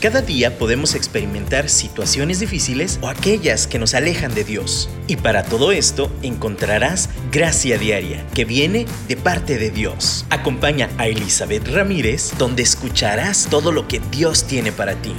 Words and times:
Cada 0.00 0.22
día 0.22 0.56
podemos 0.56 0.94
experimentar 0.94 1.68
situaciones 1.68 2.40
difíciles 2.40 2.98
o 3.02 3.08
aquellas 3.08 3.66
que 3.66 3.78
nos 3.78 3.92
alejan 3.92 4.34
de 4.34 4.44
Dios. 4.44 4.88
Y 5.08 5.16
para 5.16 5.42
todo 5.42 5.72
esto 5.72 6.10
encontrarás 6.22 7.10
gracia 7.30 7.76
diaria 7.76 8.24
que 8.34 8.46
viene 8.46 8.86
de 9.08 9.16
parte 9.18 9.58
de 9.58 9.68
Dios. 9.68 10.24
Acompaña 10.30 10.88
a 10.96 11.06
Elizabeth 11.06 11.68
Ramírez 11.68 12.32
donde 12.38 12.62
escucharás 12.62 13.48
todo 13.50 13.72
lo 13.72 13.88
que 13.88 14.00
Dios 14.10 14.46
tiene 14.46 14.72
para 14.72 14.94
ti. 14.94 15.12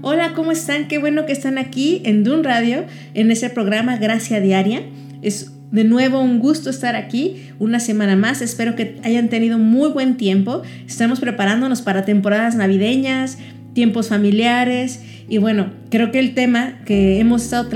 Hola, 0.00 0.32
¿cómo 0.34 0.52
están? 0.52 0.86
Qué 0.86 0.98
bueno 0.98 1.26
que 1.26 1.32
están 1.32 1.58
aquí 1.58 2.02
en 2.04 2.22
Dun 2.22 2.44
Radio, 2.44 2.84
en 3.14 3.32
ese 3.32 3.50
programa 3.50 3.96
Gracia 3.96 4.38
Diaria. 4.38 4.84
Es 5.22 5.50
de 5.74 5.82
nuevo, 5.82 6.20
un 6.20 6.38
gusto 6.38 6.70
estar 6.70 6.94
aquí 6.94 7.48
una 7.58 7.80
semana 7.80 8.14
más. 8.14 8.42
Espero 8.42 8.76
que 8.76 9.00
hayan 9.02 9.28
tenido 9.28 9.58
muy 9.58 9.88
buen 9.88 10.16
tiempo. 10.16 10.62
Estamos 10.86 11.18
preparándonos 11.18 11.82
para 11.82 12.04
temporadas 12.04 12.54
navideñas, 12.54 13.38
tiempos 13.72 14.08
familiares 14.08 15.00
y 15.28 15.38
bueno, 15.38 15.72
creo 15.90 16.12
que 16.12 16.20
el 16.20 16.32
tema 16.34 16.78
que 16.84 17.18
hemos 17.18 17.42
estado 17.42 17.70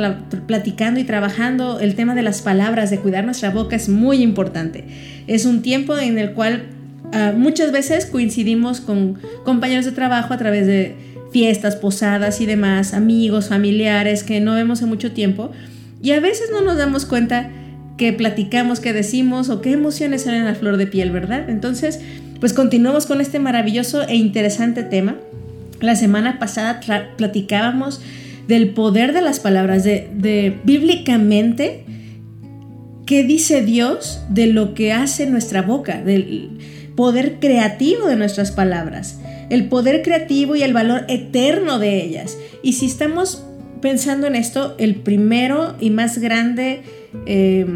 platicando 0.46 1.00
y 1.00 1.04
trabajando, 1.04 1.80
el 1.80 1.96
tema 1.96 2.14
de 2.14 2.22
las 2.22 2.40
palabras, 2.40 2.90
de 2.90 3.00
cuidar 3.00 3.24
nuestra 3.24 3.50
boca 3.50 3.74
es 3.74 3.88
muy 3.88 4.22
importante. 4.22 4.84
Es 5.26 5.44
un 5.44 5.60
tiempo 5.62 5.98
en 5.98 6.20
el 6.20 6.34
cual 6.34 6.66
ah, 7.12 7.32
muchas 7.36 7.72
veces 7.72 8.06
coincidimos 8.06 8.80
con 8.80 9.18
compañeros 9.44 9.86
de 9.86 9.90
trabajo 9.90 10.32
a 10.32 10.38
través 10.38 10.68
de 10.68 10.94
fiestas, 11.32 11.74
posadas 11.74 12.40
y 12.40 12.46
demás, 12.46 12.94
amigos, 12.94 13.48
familiares 13.48 14.22
que 14.22 14.38
no 14.38 14.54
vemos 14.54 14.82
en 14.82 14.88
mucho 14.88 15.10
tiempo 15.10 15.50
y 16.00 16.12
a 16.12 16.20
veces 16.20 16.50
no 16.52 16.60
nos 16.60 16.78
damos 16.78 17.04
cuenta 17.04 17.50
qué 17.98 18.14
platicamos, 18.14 18.80
qué 18.80 18.94
decimos 18.94 19.50
o 19.50 19.60
qué 19.60 19.72
emociones 19.72 20.22
salen 20.22 20.46
a 20.46 20.54
flor 20.54 20.78
de 20.78 20.86
piel, 20.86 21.10
¿verdad? 21.10 21.50
Entonces, 21.50 22.00
pues 22.40 22.54
continuamos 22.54 23.04
con 23.04 23.20
este 23.20 23.38
maravilloso 23.40 24.02
e 24.08 24.14
interesante 24.14 24.82
tema. 24.82 25.16
La 25.80 25.96
semana 25.96 26.38
pasada 26.38 26.80
platicábamos 27.16 28.00
del 28.46 28.70
poder 28.70 29.12
de 29.12 29.20
las 29.20 29.40
palabras, 29.40 29.84
de, 29.84 30.08
de 30.14 30.56
bíblicamente 30.64 31.84
qué 33.04 33.24
dice 33.24 33.62
Dios 33.62 34.20
de 34.30 34.46
lo 34.46 34.74
que 34.74 34.92
hace 34.92 35.26
nuestra 35.26 35.62
boca, 35.62 36.00
del 36.02 36.58
poder 36.94 37.38
creativo 37.40 38.06
de 38.06 38.16
nuestras 38.16 38.52
palabras, 38.52 39.20
el 39.50 39.68
poder 39.68 40.02
creativo 40.02 40.56
y 40.56 40.62
el 40.62 40.72
valor 40.72 41.04
eterno 41.08 41.78
de 41.78 42.02
ellas. 42.02 42.38
Y 42.62 42.74
si 42.74 42.86
estamos 42.86 43.44
pensando 43.80 44.26
en 44.26 44.34
esto, 44.34 44.74
el 44.78 44.96
primero 44.96 45.74
y 45.80 45.90
más 45.90 46.18
grande 46.18 46.82
eh, 47.26 47.66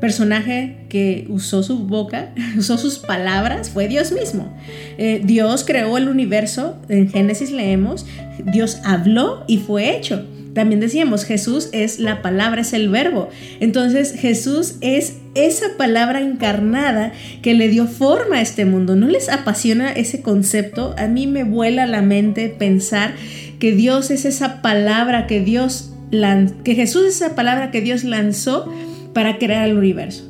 personaje 0.00 0.76
que 0.88 1.26
usó 1.28 1.62
su 1.62 1.80
boca, 1.80 2.30
usó 2.58 2.78
sus 2.78 2.98
palabras, 2.98 3.70
fue 3.70 3.88
Dios 3.88 4.12
mismo. 4.12 4.56
Eh, 4.96 5.20
Dios 5.24 5.64
creó 5.64 5.98
el 5.98 6.08
universo, 6.08 6.76
en 6.88 7.10
Génesis 7.10 7.50
leemos, 7.50 8.06
Dios 8.44 8.78
habló 8.84 9.44
y 9.46 9.58
fue 9.58 9.96
hecho. 9.96 10.24
También 10.54 10.80
decíamos, 10.80 11.24
Jesús 11.24 11.68
es 11.72 12.00
la 12.00 12.20
palabra, 12.20 12.62
es 12.62 12.72
el 12.72 12.88
verbo. 12.88 13.28
Entonces 13.60 14.12
Jesús 14.18 14.74
es 14.80 15.18
esa 15.36 15.76
palabra 15.76 16.20
encarnada 16.20 17.12
que 17.42 17.54
le 17.54 17.68
dio 17.68 17.86
forma 17.86 18.36
a 18.36 18.40
este 18.40 18.64
mundo. 18.64 18.96
¿No 18.96 19.06
les 19.06 19.28
apasiona 19.28 19.92
ese 19.92 20.20
concepto? 20.20 20.96
A 20.98 21.06
mí 21.06 21.28
me 21.28 21.44
vuela 21.44 21.86
la 21.86 22.02
mente 22.02 22.48
pensar 22.48 23.14
que 23.60 23.72
Dios 23.72 24.10
es 24.10 24.24
esa 24.24 24.60
palabra 24.60 25.28
que 25.28 25.40
Dios 25.40 25.92
que 26.10 26.74
Jesús 26.74 27.02
es 27.06 27.16
esa 27.16 27.34
palabra 27.34 27.70
que 27.70 27.80
Dios 27.80 28.04
lanzó 28.04 28.72
para 29.12 29.38
crear 29.38 29.68
el 29.68 29.76
universo. 29.76 30.24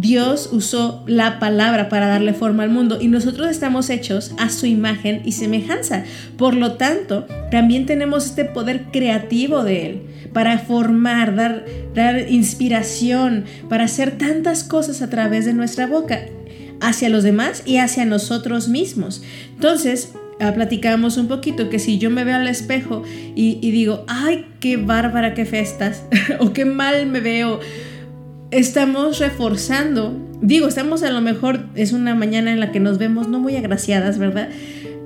Dios 0.00 0.50
usó 0.52 1.02
la 1.08 1.40
palabra 1.40 1.88
para 1.88 2.06
darle 2.06 2.32
forma 2.32 2.62
al 2.62 2.70
mundo 2.70 2.98
y 3.00 3.08
nosotros 3.08 3.48
estamos 3.48 3.90
hechos 3.90 4.32
a 4.38 4.48
su 4.48 4.66
imagen 4.66 5.22
y 5.24 5.32
semejanza. 5.32 6.04
Por 6.36 6.54
lo 6.54 6.74
tanto, 6.74 7.26
también 7.50 7.84
tenemos 7.84 8.26
este 8.26 8.44
poder 8.44 8.92
creativo 8.92 9.64
de 9.64 9.86
Él 9.86 10.02
para 10.32 10.58
formar, 10.60 11.34
dar, 11.34 11.64
dar 11.96 12.30
inspiración, 12.30 13.44
para 13.68 13.84
hacer 13.84 14.18
tantas 14.18 14.62
cosas 14.62 15.02
a 15.02 15.10
través 15.10 15.46
de 15.46 15.52
nuestra 15.52 15.88
boca 15.88 16.20
hacia 16.80 17.08
los 17.08 17.24
demás 17.24 17.64
y 17.66 17.78
hacia 17.78 18.04
nosotros 18.04 18.68
mismos. 18.68 19.22
Entonces, 19.54 20.12
platicábamos 20.38 21.16
un 21.16 21.28
poquito 21.28 21.68
que 21.68 21.78
si 21.78 21.98
yo 21.98 22.10
me 22.10 22.24
veo 22.24 22.36
al 22.36 22.46
espejo 22.46 23.02
y, 23.34 23.56
digo, 23.70 24.04
ay, 24.06 24.46
qué 24.60 24.76
bárbara, 24.76 25.34
qué 25.34 25.44
festas, 25.44 26.04
o 26.38 26.52
qué 26.52 26.64
mal 26.64 27.06
me 27.06 27.20
veo, 27.20 27.60
estamos 28.50 29.18
reforzando, 29.18 30.16
digo, 30.40 30.68
estamos 30.68 31.02
a 31.02 31.10
lo 31.10 31.20
mejor, 31.20 31.66
es 31.74 31.92
una 31.92 32.14
mañana 32.14 32.52
en 32.52 32.60
la 32.60 32.72
que 32.72 32.80
nos 32.80 32.98
vemos 32.98 33.28
no 33.28 33.40
muy 33.40 33.56
agraciadas, 33.56 34.18
¿verdad? 34.18 34.48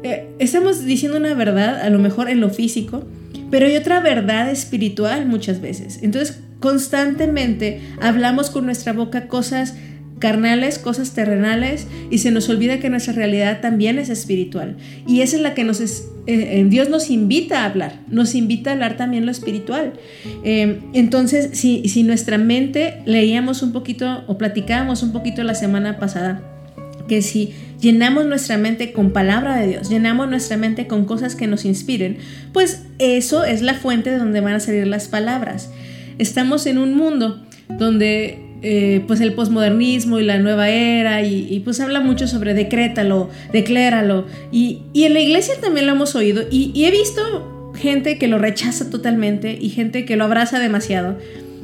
Eh, 0.02 0.28
estamos 0.38 0.84
diciendo 0.84 1.18
una 1.18 1.34
verdad, 1.34 1.80
a 1.80 1.90
lo 1.90 1.98
mejor 1.98 2.28
en 2.28 2.40
lo 2.40 2.50
físico, 2.50 3.04
pero 3.50 3.66
hay 3.66 3.76
otra 3.76 4.00
verdad 4.00 4.50
espiritual 4.50 5.26
muchas 5.26 5.60
veces. 5.60 6.00
Entonces, 6.02 6.40
constantemente 6.60 7.80
hablamos 8.00 8.50
con 8.50 8.64
nuestra 8.64 8.92
boca 8.92 9.28
cosas 9.28 9.74
carnales, 10.22 10.78
cosas 10.78 11.14
terrenales, 11.14 11.88
y 12.08 12.18
se 12.18 12.30
nos 12.30 12.48
olvida 12.48 12.78
que 12.78 12.88
nuestra 12.88 13.12
realidad 13.12 13.60
también 13.60 13.98
es 13.98 14.08
espiritual. 14.08 14.76
Y 15.04 15.20
esa 15.22 15.34
es 15.34 15.42
la 15.42 15.52
que 15.52 15.64
nos 15.64 15.80
es, 15.80 16.06
eh, 16.28 16.64
Dios 16.68 16.88
nos 16.88 17.10
invita 17.10 17.62
a 17.62 17.64
hablar, 17.64 17.98
nos 18.06 18.36
invita 18.36 18.70
a 18.70 18.74
hablar 18.74 18.96
también 18.96 19.26
lo 19.26 19.32
espiritual. 19.32 19.94
Eh, 20.44 20.78
entonces, 20.92 21.58
si, 21.58 21.88
si 21.88 22.04
nuestra 22.04 22.38
mente 22.38 23.02
leíamos 23.04 23.64
un 23.64 23.72
poquito 23.72 24.22
o 24.28 24.38
platicábamos 24.38 25.02
un 25.02 25.10
poquito 25.10 25.42
la 25.42 25.56
semana 25.56 25.98
pasada, 25.98 26.40
que 27.08 27.20
si 27.20 27.52
llenamos 27.80 28.24
nuestra 28.24 28.58
mente 28.58 28.92
con 28.92 29.10
palabra 29.10 29.56
de 29.56 29.66
Dios, 29.66 29.90
llenamos 29.90 30.30
nuestra 30.30 30.56
mente 30.56 30.86
con 30.86 31.04
cosas 31.04 31.34
que 31.34 31.48
nos 31.48 31.64
inspiren, 31.64 32.18
pues 32.52 32.84
eso 33.00 33.42
es 33.42 33.60
la 33.60 33.74
fuente 33.74 34.10
de 34.10 34.18
donde 34.18 34.40
van 34.40 34.54
a 34.54 34.60
salir 34.60 34.86
las 34.86 35.08
palabras. 35.08 35.68
Estamos 36.18 36.66
en 36.66 36.78
un 36.78 36.94
mundo 36.94 37.44
donde 37.68 38.51
eh, 38.64 39.02
pues 39.08 39.20
el 39.20 39.32
posmodernismo 39.32 40.20
y 40.20 40.24
la 40.24 40.38
nueva 40.38 40.68
era 40.68 41.22
y, 41.22 41.60
pues 41.64 41.80
habla 41.80 41.98
mucho 41.98 42.28
sobre 42.28 42.54
decrétalo, 42.54 43.28
decléralo 43.52 44.26
y, 44.52 44.82
en 44.94 45.14
la 45.14 45.20
iglesia 45.20 45.54
también 45.60 45.86
lo 45.86 45.92
hemos 45.92 46.14
oído 46.14 46.44
y, 46.48 46.84
he 46.84 46.90
visto 46.92 47.72
gente 47.74 48.18
que 48.18 48.28
lo 48.28 48.38
rechaza 48.38 48.88
totalmente 48.88 49.58
y 49.60 49.70
gente 49.70 50.04
que 50.04 50.16
lo 50.16 50.24
abraza 50.24 50.60
demasiado. 50.60 51.18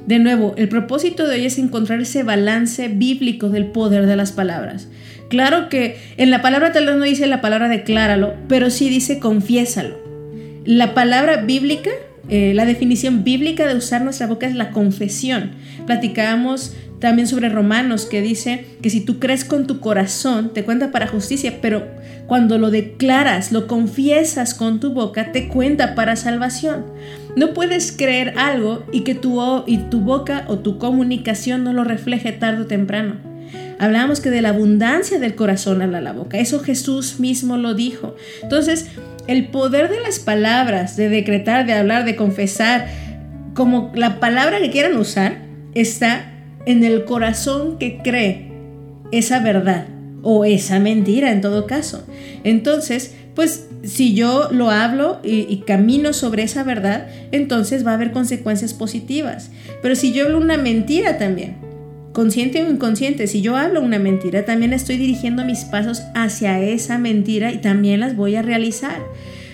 De 0.06 0.18
nuevo, 0.18 0.54
el 0.56 0.68
propósito 0.68 1.28
de 1.28 1.36
hoy 1.36 1.46
es 1.46 1.58
encontrar 1.58 2.00
ese 2.00 2.24
balance 2.24 2.88
bíblico 2.88 3.48
del 3.50 3.66
poder 3.66 4.06
de 4.06 4.16
las 4.16 4.32
palabras. 4.32 4.88
Claro 5.28 5.68
que 5.68 5.98
en 6.16 6.30
la 6.30 6.42
palabra 6.42 6.72
tal 6.72 6.86
vez 6.86 6.96
no 6.96 7.04
dice 7.04 7.26
la 7.26 7.40
palabra 7.40 7.68
decláralo, 7.68 8.34
pero 8.48 8.70
sí 8.70 8.88
dice 8.88 9.20
confiésalo. 9.20 9.98
La 10.64 10.94
palabra 10.94 11.42
bíblica 11.42 11.90
eh, 12.28 12.52
la 12.54 12.64
definición 12.64 13.24
bíblica 13.24 13.66
de 13.66 13.76
usar 13.76 14.02
nuestra 14.02 14.26
boca 14.26 14.46
es 14.46 14.54
la 14.54 14.70
confesión. 14.70 15.52
Platicábamos 15.86 16.74
también 17.00 17.28
sobre 17.28 17.48
Romanos 17.48 18.06
que 18.06 18.20
dice 18.20 18.66
que 18.82 18.90
si 18.90 19.00
tú 19.00 19.18
crees 19.18 19.44
con 19.44 19.66
tu 19.66 19.80
corazón, 19.80 20.52
te 20.52 20.64
cuenta 20.64 20.90
para 20.90 21.06
justicia, 21.06 21.58
pero 21.62 21.86
cuando 22.26 22.58
lo 22.58 22.70
declaras, 22.70 23.52
lo 23.52 23.66
confiesas 23.66 24.54
con 24.54 24.80
tu 24.80 24.92
boca, 24.92 25.32
te 25.32 25.48
cuenta 25.48 25.94
para 25.94 26.16
salvación. 26.16 26.84
No 27.36 27.54
puedes 27.54 27.92
creer 27.92 28.34
algo 28.36 28.84
y 28.92 29.00
que 29.00 29.14
tu, 29.14 29.40
y 29.66 29.78
tu 29.78 30.00
boca 30.00 30.44
o 30.48 30.58
tu 30.58 30.78
comunicación 30.78 31.64
no 31.64 31.72
lo 31.72 31.84
refleje 31.84 32.32
tarde 32.32 32.62
o 32.62 32.66
temprano. 32.66 33.16
Hablábamos 33.78 34.20
que 34.20 34.30
de 34.30 34.42
la 34.42 34.48
abundancia 34.48 35.20
del 35.20 35.36
corazón 35.36 35.82
habla 35.82 36.00
la 36.00 36.12
boca. 36.12 36.38
Eso 36.38 36.58
Jesús 36.60 37.20
mismo 37.20 37.56
lo 37.56 37.74
dijo. 37.74 38.16
Entonces, 38.42 38.88
el 39.28 39.48
poder 39.48 39.90
de 39.90 40.00
las 40.00 40.18
palabras, 40.18 40.96
de 40.96 41.08
decretar, 41.08 41.66
de 41.66 41.74
hablar, 41.74 42.04
de 42.04 42.16
confesar, 42.16 42.88
como 43.54 43.92
la 43.94 44.18
palabra 44.18 44.58
que 44.58 44.70
quieran 44.70 44.96
usar, 44.96 45.42
está 45.74 46.32
en 46.66 46.82
el 46.82 47.04
corazón 47.04 47.78
que 47.78 47.98
cree 47.98 48.50
esa 49.12 49.40
verdad 49.40 49.86
o 50.22 50.44
esa 50.44 50.80
mentira 50.80 51.30
en 51.30 51.40
todo 51.40 51.66
caso. 51.66 52.04
Entonces, 52.42 53.14
pues 53.34 53.68
si 53.84 54.14
yo 54.14 54.48
lo 54.50 54.70
hablo 54.70 55.20
y, 55.22 55.58
camino 55.66 56.12
sobre 56.12 56.42
esa 56.42 56.64
verdad, 56.64 57.06
entonces 57.30 57.86
va 57.86 57.92
a 57.92 57.94
haber 57.94 58.12
consecuencias 58.12 58.74
positivas. 58.74 59.50
Pero 59.82 59.94
si 59.94 60.12
yo 60.12 60.24
hablo 60.24 60.38
una 60.38 60.56
mentira 60.56 61.18
también, 61.18 61.56
consciente 62.18 62.64
o 62.64 62.68
inconsciente, 62.68 63.28
si 63.28 63.42
yo 63.42 63.54
hablo 63.54 63.80
una 63.80 64.00
mentira, 64.00 64.44
también 64.44 64.72
estoy 64.72 64.96
dirigiendo 64.96 65.44
mis 65.44 65.60
pasos 65.60 66.02
hacia 66.16 66.60
esa 66.60 66.98
mentira 66.98 67.52
y 67.52 67.58
también 67.58 68.00
las 68.00 68.16
voy 68.16 68.34
a 68.34 68.42
realizar. 68.42 69.00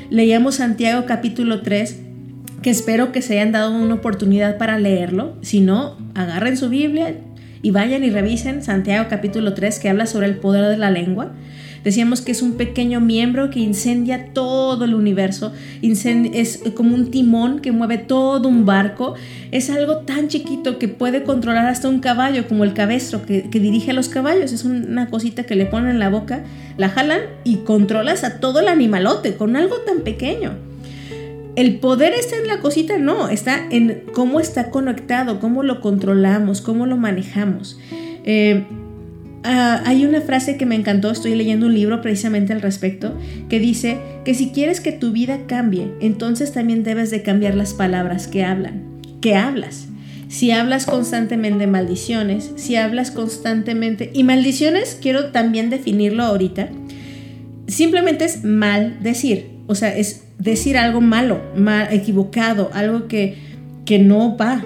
Leíamos 0.08 0.54
Santiago 0.54 1.04
capítulo 1.04 1.60
3 1.60 2.00
que 2.62 2.70
espero 2.70 3.12
que 3.12 3.20
se 3.20 3.34
hayan 3.34 3.52
dado 3.52 3.70
una 3.70 3.92
oportunidad 3.92 4.56
para 4.56 4.78
leerlo. 4.78 5.36
Si 5.42 5.60
no, 5.60 5.98
agarren 6.14 6.56
su 6.56 6.70
Biblia 6.70 7.14
y 7.60 7.70
vayan 7.70 8.02
y 8.02 8.08
revisen 8.08 8.62
Santiago 8.62 9.08
capítulo 9.10 9.52
3 9.52 9.78
que 9.78 9.90
habla 9.90 10.06
sobre 10.06 10.28
el 10.28 10.36
poder 10.36 10.64
de 10.70 10.78
la 10.78 10.90
lengua. 10.90 11.32
Decíamos 11.84 12.22
que 12.22 12.32
es 12.32 12.40
un 12.40 12.54
pequeño 12.54 13.00
miembro 13.00 13.50
que 13.50 13.60
incendia 13.60 14.32
todo 14.32 14.86
el 14.86 14.94
universo, 14.94 15.52
es 15.82 16.60
como 16.74 16.94
un 16.94 17.10
timón 17.10 17.60
que 17.60 17.72
mueve 17.72 17.98
todo 17.98 18.48
un 18.48 18.64
barco, 18.64 19.14
es 19.52 19.68
algo 19.68 19.98
tan 19.98 20.28
chiquito 20.28 20.78
que 20.78 20.88
puede 20.88 21.24
controlar 21.24 21.66
hasta 21.66 21.90
un 21.90 22.00
caballo, 22.00 22.48
como 22.48 22.64
el 22.64 22.72
cabestro 22.72 23.26
que, 23.26 23.50
que 23.50 23.60
dirige 23.60 23.90
a 23.90 23.94
los 23.94 24.08
caballos, 24.08 24.52
es 24.52 24.64
una 24.64 25.08
cosita 25.08 25.44
que 25.44 25.56
le 25.56 25.66
ponen 25.66 25.90
en 25.90 25.98
la 25.98 26.08
boca, 26.08 26.42
la 26.78 26.88
jalan 26.88 27.20
y 27.44 27.56
controlas 27.58 28.24
a 28.24 28.40
todo 28.40 28.60
el 28.60 28.68
animalote 28.68 29.36
con 29.36 29.54
algo 29.54 29.76
tan 29.86 30.00
pequeño. 30.00 30.52
El 31.56 31.78
poder 31.78 32.14
está 32.14 32.36
en 32.36 32.48
la 32.48 32.58
cosita, 32.58 32.98
no, 32.98 33.28
está 33.28 33.68
en 33.70 34.04
cómo 34.12 34.40
está 34.40 34.70
conectado, 34.70 35.38
cómo 35.38 35.62
lo 35.62 35.80
controlamos, 35.80 36.60
cómo 36.60 36.86
lo 36.86 36.96
manejamos. 36.96 37.78
Eh, 38.24 38.64
ah, 39.44 39.82
hay 39.84 40.04
una 40.04 40.20
frase 40.20 40.56
que 40.56 40.66
me 40.66 40.74
encantó, 40.74 41.10
estoy 41.10 41.34
leyendo 41.34 41.66
un 41.66 41.74
libro 41.74 42.00
precisamente 42.00 42.52
al 42.52 42.62
respecto, 42.62 43.16
que 43.48 43.60
dice 43.60 43.98
que 44.24 44.34
si 44.34 44.50
quieres 44.50 44.80
que 44.80 44.92
tu 44.92 45.12
vida 45.12 45.40
cambie, 45.46 45.92
entonces 46.00 46.52
también 46.52 46.82
debes 46.82 47.10
de 47.10 47.22
cambiar 47.22 47.54
las 47.54 47.74
palabras 47.74 48.26
que 48.26 48.44
hablan, 48.44 48.82
que 49.20 49.36
hablas. 49.36 49.88
Si 50.28 50.50
hablas 50.50 50.86
constantemente 50.86 51.66
maldiciones, 51.66 52.50
si 52.56 52.74
hablas 52.74 53.12
constantemente... 53.12 54.10
Y 54.12 54.24
maldiciones, 54.24 54.98
quiero 55.00 55.26
también 55.26 55.70
definirlo 55.70 56.24
ahorita, 56.24 56.70
simplemente 57.66 58.24
es 58.24 58.44
mal 58.44 58.98
decir, 59.00 59.50
o 59.66 59.74
sea, 59.74 59.96
es 59.96 60.24
decir 60.38 60.76
algo 60.76 61.00
malo, 61.00 61.40
mal, 61.56 61.88
equivocado, 61.92 62.70
algo 62.72 63.06
que, 63.08 63.36
que 63.84 63.98
no 63.98 64.36
va. 64.36 64.64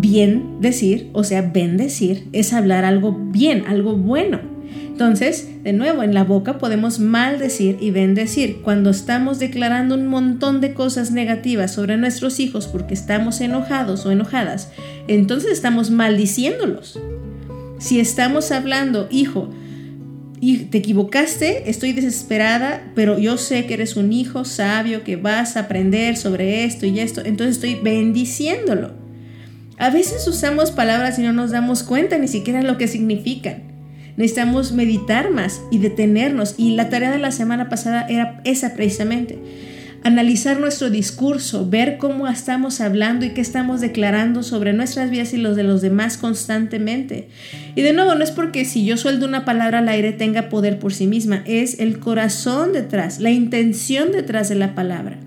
Bien 0.00 0.60
decir, 0.60 1.10
o 1.12 1.24
sea, 1.24 1.42
bendecir, 1.42 2.28
es 2.32 2.52
hablar 2.52 2.84
algo 2.84 3.10
bien, 3.12 3.64
algo 3.66 3.96
bueno. 3.96 4.38
Entonces, 4.86 5.48
de 5.64 5.72
nuevo, 5.72 6.04
en 6.04 6.14
la 6.14 6.22
boca 6.22 6.58
podemos 6.58 7.00
maldecir 7.00 7.78
y 7.80 7.90
bendecir. 7.90 8.62
Cuando 8.62 8.90
estamos 8.90 9.40
declarando 9.40 9.96
un 9.96 10.06
montón 10.06 10.60
de 10.60 10.72
cosas 10.72 11.10
negativas 11.10 11.72
sobre 11.72 11.96
nuestros 11.96 12.38
hijos 12.38 12.68
porque 12.68 12.94
estamos 12.94 13.40
enojados 13.40 14.06
o 14.06 14.12
enojadas, 14.12 14.70
entonces 15.08 15.50
estamos 15.50 15.90
maldiciéndolos. 15.90 17.00
Si 17.80 17.98
estamos 17.98 18.52
hablando, 18.52 19.08
hijo, 19.10 19.50
y 20.40 20.58
te 20.66 20.78
equivocaste, 20.78 21.68
estoy 21.68 21.92
desesperada, 21.92 22.92
pero 22.94 23.18
yo 23.18 23.36
sé 23.36 23.66
que 23.66 23.74
eres 23.74 23.96
un 23.96 24.12
hijo 24.12 24.44
sabio, 24.44 25.02
que 25.02 25.16
vas 25.16 25.56
a 25.56 25.60
aprender 25.60 26.16
sobre 26.16 26.64
esto 26.64 26.86
y 26.86 27.00
esto, 27.00 27.20
entonces 27.24 27.56
estoy 27.56 27.74
bendiciéndolo. 27.82 28.97
A 29.78 29.90
veces 29.90 30.26
usamos 30.26 30.70
palabras 30.70 31.18
y 31.18 31.22
no 31.22 31.32
nos 31.32 31.50
damos 31.50 31.82
cuenta 31.82 32.18
ni 32.18 32.28
siquiera 32.28 32.62
lo 32.62 32.78
que 32.78 32.88
significan. 32.88 33.62
Necesitamos 34.16 34.72
meditar 34.72 35.30
más 35.30 35.60
y 35.70 35.78
detenernos. 35.78 36.54
Y 36.58 36.74
la 36.74 36.88
tarea 36.88 37.12
de 37.12 37.18
la 37.18 37.30
semana 37.30 37.68
pasada 37.68 38.06
era 38.08 38.40
esa 38.44 38.74
precisamente 38.74 39.38
analizar 40.04 40.60
nuestro 40.60 40.90
discurso, 40.90 41.68
ver 41.68 41.98
cómo 41.98 42.28
estamos 42.28 42.80
hablando 42.80 43.24
y 43.24 43.30
qué 43.30 43.40
estamos 43.40 43.80
declarando 43.80 44.42
sobre 44.42 44.72
nuestras 44.72 45.10
vidas 45.10 45.34
y 45.34 45.38
los 45.38 45.56
de 45.56 45.64
los 45.64 45.82
demás 45.82 46.16
constantemente. 46.16 47.28
Y 47.74 47.82
de 47.82 47.92
nuevo, 47.92 48.14
no 48.14 48.24
es 48.24 48.30
porque 48.30 48.64
si 48.64 48.84
yo 48.84 48.96
sueldo 48.96 49.26
una 49.26 49.44
palabra 49.44 49.78
al 49.78 49.88
aire 49.88 50.12
tenga 50.12 50.48
poder 50.48 50.78
por 50.78 50.94
sí 50.94 51.06
misma, 51.06 51.42
es 51.46 51.80
el 51.80 51.98
corazón 51.98 52.72
detrás, 52.72 53.20
la 53.20 53.30
intención 53.30 54.12
detrás 54.12 54.48
de 54.48 54.54
la 54.54 54.74
palabra. 54.74 55.18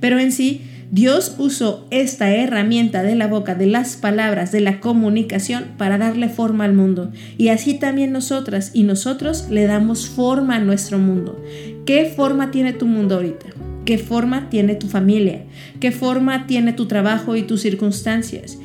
Pero 0.00 0.18
en 0.18 0.32
sí, 0.32 0.62
Dios 0.90 1.36
usó 1.38 1.86
esta 1.90 2.34
herramienta 2.34 3.02
de 3.02 3.14
la 3.14 3.28
boca, 3.28 3.54
de 3.54 3.66
las 3.66 3.96
palabras, 3.96 4.50
de 4.50 4.60
la 4.60 4.80
comunicación 4.80 5.66
para 5.76 5.98
darle 5.98 6.28
forma 6.28 6.64
al 6.64 6.72
mundo. 6.72 7.12
Y 7.38 7.48
así 7.48 7.74
también 7.74 8.12
nosotras 8.12 8.72
y 8.74 8.82
nosotros 8.82 9.46
le 9.50 9.66
damos 9.66 10.08
forma 10.08 10.56
a 10.56 10.60
nuestro 10.60 10.98
mundo. 10.98 11.40
¿Qué 11.86 12.12
forma 12.14 12.50
tiene 12.50 12.72
tu 12.72 12.86
mundo 12.86 13.16
ahorita? 13.16 13.46
qué 13.84 13.98
forma 13.98 14.48
tiene 14.50 14.76
tu 14.76 14.86
familia, 14.86 15.42
qué 15.80 15.90
forma 15.90 16.46
tiene 16.46 16.72
tu 16.72 16.86
trabajo 16.86 17.34
y 17.34 17.42
tus 17.42 17.62
circunstancias. 17.62 18.58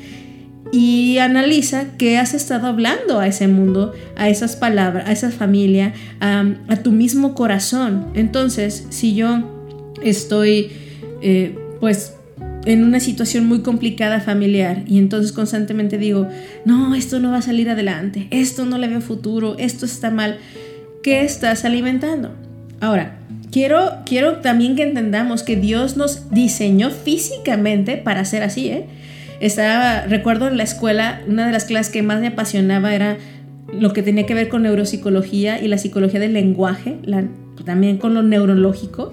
Y 0.72 1.18
analiza 1.18 1.96
qué 1.96 2.18
has 2.18 2.34
estado 2.34 2.66
hablando 2.66 3.20
a 3.20 3.26
ese 3.26 3.48
mundo, 3.48 3.92
a 4.16 4.28
esas 4.28 4.56
palabras, 4.56 5.08
a 5.08 5.12
esa 5.12 5.30
familia, 5.30 5.94
a, 6.20 6.76
tu 6.82 6.92
mismo 6.92 7.34
corazón. 7.34 8.06
Entonces, 8.14 8.86
si 8.90 9.14
yo 9.14 9.42
estoy, 10.02 10.70
eh, 11.22 11.56
pues, 11.80 12.15
en 12.66 12.84
una 12.84 13.00
situación 13.00 13.46
muy 13.46 13.60
complicada 13.60 14.20
familiar 14.20 14.82
y 14.86 14.98
entonces 14.98 15.32
constantemente 15.32 15.96
digo, 15.96 16.28
no, 16.64 16.94
esto 16.94 17.20
no 17.20 17.30
va 17.30 17.38
a 17.38 17.42
salir 17.42 17.70
adelante, 17.70 18.26
esto 18.30 18.66
no 18.66 18.76
le 18.76 18.88
veo 18.88 19.00
futuro, 19.00 19.56
esto 19.58 19.86
está 19.86 20.10
mal, 20.10 20.38
¿qué 21.02 21.22
estás 21.22 21.64
alimentando? 21.64 22.34
Ahora, 22.80 23.18
quiero, 23.50 24.02
quiero 24.04 24.38
también 24.38 24.76
que 24.76 24.82
entendamos 24.82 25.42
que 25.42 25.56
Dios 25.56 25.96
nos 25.96 26.30
diseñó 26.30 26.90
físicamente 26.90 27.96
para 27.96 28.24
ser 28.24 28.42
así. 28.42 28.68
¿eh? 28.68 28.84
Estaba, 29.40 30.02
recuerdo 30.02 30.48
en 30.48 30.56
la 30.56 30.64
escuela, 30.64 31.22
una 31.26 31.46
de 31.46 31.52
las 31.52 31.64
clases 31.64 31.92
que 31.92 32.02
más 32.02 32.20
me 32.20 32.26
apasionaba 32.26 32.94
era 32.94 33.16
lo 33.72 33.92
que 33.92 34.02
tenía 34.02 34.26
que 34.26 34.34
ver 34.34 34.48
con 34.48 34.62
neuropsicología 34.62 35.60
y 35.62 35.68
la 35.68 35.78
psicología 35.78 36.20
del 36.20 36.32
lenguaje, 36.32 36.98
también 37.64 37.98
con 37.98 38.14
lo 38.14 38.22
neurológico. 38.22 39.12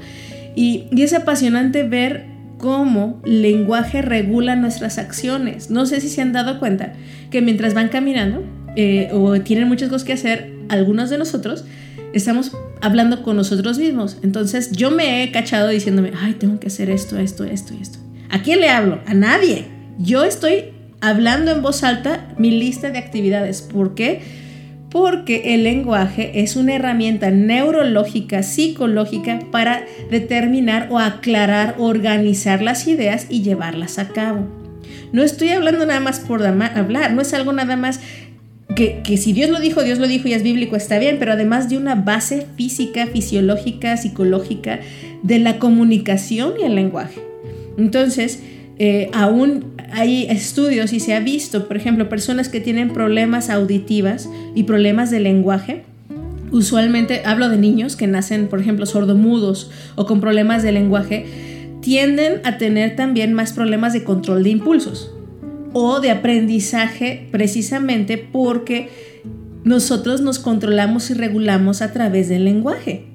Y, 0.56 0.86
es 0.96 1.14
apasionante 1.14 1.84
ver 1.84 2.33
cómo 2.64 3.20
lenguaje 3.26 4.02
regula 4.02 4.56
nuestras 4.56 4.98
acciones. 4.98 5.70
No 5.70 5.86
sé 5.86 6.00
si 6.00 6.08
se 6.08 6.22
han 6.22 6.32
dado 6.32 6.60
cuenta 6.60 6.94
que 7.30 7.42
mientras 7.42 7.74
van 7.74 7.90
caminando 7.90 8.42
eh, 8.78 9.10
o 9.12 9.42
tienen 9.42 9.68
muchas 9.68 9.90
cosas 9.90 10.06
que 10.06 10.14
hacer, 10.14 10.54
algunos 10.70 11.10
de 11.10 11.18
nosotros 11.18 11.66
estamos 12.14 12.56
hablando 12.80 13.22
con 13.22 13.36
nosotros 13.36 13.80
mismos. 13.80 14.18
Entonces 14.24 14.72
yo 14.72 14.92
me 14.92 15.24
he 15.24 15.32
cachado 15.34 15.68
diciéndome, 15.68 16.14
ay, 16.18 16.36
tengo 16.36 16.62
que 16.62 16.68
hacer 16.68 16.90
esto, 16.90 17.18
esto, 17.18 17.44
esto 17.44 17.74
y 17.78 17.82
esto. 17.82 18.00
¿A 18.30 18.42
quién 18.42 18.62
le 18.62 18.70
hablo? 18.70 19.02
A 19.08 19.14
nadie. 19.14 19.66
Yo 20.00 20.24
estoy 20.24 20.68
hablando 21.02 21.52
en 21.52 21.62
voz 21.62 21.84
alta 21.84 22.34
mi 22.38 22.50
lista 22.50 22.92
de 22.92 22.98
actividades. 22.98 23.62
¿Por 23.62 23.94
qué? 23.94 24.22
Porque 24.94 25.56
el 25.56 25.64
lenguaje 25.64 26.44
es 26.44 26.56
una 26.56 26.76
herramienta 26.76 27.32
neurológica, 27.32 28.44
psicológica 28.44 29.40
para 29.52 29.86
determinar 30.12 30.88
o 30.92 31.00
aclarar, 31.00 31.76
organizar 31.80 32.62
las 32.62 32.88
ideas 32.88 33.26
y 33.28 33.42
llevarlas 33.42 33.98
a 33.98 34.10
cabo. 34.10 34.48
No 35.12 35.24
estoy 35.24 35.50
hablando 35.50 35.84
nada 35.88 36.00
más 36.00 36.20
por 36.20 36.46
hablar, 36.46 37.12
no 37.12 37.24
es 37.24 37.34
algo 37.34 37.54
nada 37.54 37.76
más 37.76 38.02
que, 38.76 39.02
si 39.18 39.34
Dios 39.34 39.50
lo 39.50 39.60
dijo, 39.60 39.82
Dios 39.82 39.98
lo 39.98 40.08
dijo 40.08 40.28
y 40.28 40.34
es 40.34 40.44
bíblico, 40.44 40.76
está 40.76 41.00
bien, 41.00 41.18
pero 41.18 41.34
además 41.34 41.70
de 41.70 41.78
una 41.78 41.96
base 41.96 42.46
física, 42.56 43.08
fisiológica, 43.08 43.98
psicológica 43.98 44.80
de 45.24 45.40
la 45.40 45.58
comunicación 45.58 46.54
y 46.60 46.66
el 46.66 46.76
lenguaje. 46.76 47.20
Entonces, 47.80 48.44
eh, 48.80 49.10
aún 49.14 49.66
hay 49.92 50.26
estudios 50.26 50.94
y 50.94 51.00
se 51.00 51.14
ha 51.14 51.20
visto, 51.20 51.68
por 51.68 51.78
ejemplo, 51.78 52.10
personas 52.10 52.50
que 52.50 52.60
tienen 52.60 52.92
problemas 52.92 53.50
auditivas 53.50 54.30
y 54.56 54.64
problemas 54.64 55.12
de 55.12 55.20
lenguaje. 55.20 55.84
Usualmente 56.52 57.22
hablo 57.26 57.50
de 57.50 57.58
niños 57.58 57.96
que 57.96 58.08
nacen, 58.08 58.48
por 58.48 58.60
ejemplo, 58.60 58.86
sordomudos 58.86 59.72
o 59.96 60.06
con 60.06 60.22
problemas 60.22 60.64
de 60.64 60.72
lenguaje, 60.72 61.26
tienden 61.82 62.42
a 62.44 62.58
tener 62.58 62.96
también 62.96 63.34
más 63.34 63.54
problemas 63.54 63.94
de 63.94 64.04
control 64.04 64.44
de 64.44 64.52
impulsos 64.52 65.12
o 65.74 66.00
de 66.00 66.12
aprendizaje 66.12 67.28
precisamente 67.32 68.18
porque 68.18 68.90
nosotros 69.64 70.22
nos 70.22 70.40
controlamos 70.40 71.10
y 71.10 71.14
regulamos 71.14 71.82
a 71.82 71.92
través 71.92 72.30
del 72.30 72.46
lenguaje. 72.46 73.13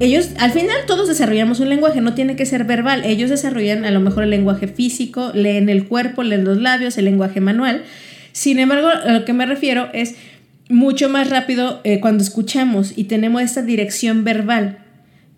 Ellos, 0.00 0.30
al 0.38 0.50
final 0.50 0.76
todos 0.86 1.08
desarrollamos 1.08 1.60
un 1.60 1.68
lenguaje, 1.68 2.00
no 2.00 2.14
tiene 2.14 2.34
que 2.34 2.46
ser 2.46 2.64
verbal, 2.64 3.04
ellos 3.04 3.30
desarrollan 3.30 3.84
a 3.84 3.90
lo 3.90 4.00
mejor 4.00 4.24
el 4.24 4.30
lenguaje 4.30 4.66
físico, 4.66 5.30
leen 5.32 5.68
el 5.68 5.86
cuerpo, 5.86 6.22
leen 6.22 6.44
los 6.44 6.58
labios, 6.58 6.98
el 6.98 7.04
lenguaje 7.04 7.40
manual. 7.40 7.84
Sin 8.32 8.58
embargo, 8.58 8.88
a 8.88 9.12
lo 9.12 9.24
que 9.24 9.32
me 9.32 9.46
refiero 9.46 9.88
es 9.92 10.16
mucho 10.68 11.08
más 11.08 11.30
rápido 11.30 11.80
eh, 11.84 12.00
cuando 12.00 12.24
escuchamos 12.24 12.94
y 12.96 13.04
tenemos 13.04 13.42
esta 13.42 13.62
dirección 13.62 14.24
verbal. 14.24 14.78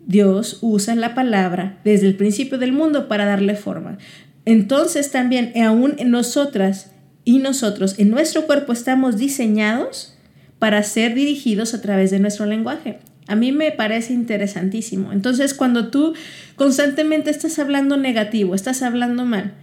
Dios 0.07 0.59
usa 0.61 0.95
la 0.95 1.13
palabra 1.13 1.79
desde 1.83 2.07
el 2.07 2.15
principio 2.15 2.57
del 2.57 2.71
mundo 2.71 3.07
para 3.07 3.25
darle 3.25 3.55
forma. 3.55 3.97
Entonces 4.45 5.11
también 5.11 5.51
aún 5.61 5.95
en 5.97 6.11
nosotras 6.11 6.91
y 7.23 7.39
nosotros, 7.39 7.95
en 7.97 8.11
nuestro 8.11 8.45
cuerpo, 8.45 8.71
estamos 8.71 9.17
diseñados 9.17 10.15
para 10.59 10.83
ser 10.83 11.15
dirigidos 11.15 11.73
a 11.73 11.81
través 11.81 12.11
de 12.11 12.19
nuestro 12.19 12.45
lenguaje. 12.45 12.99
A 13.27 13.35
mí 13.35 13.51
me 13.51 13.71
parece 13.71 14.13
interesantísimo. 14.13 15.11
Entonces, 15.11 15.53
cuando 15.53 15.89
tú 15.89 16.13
constantemente 16.55 17.31
estás 17.31 17.57
hablando 17.57 17.97
negativo, 17.97 18.53
estás 18.53 18.81
hablando 18.83 19.25
mal, 19.25 19.53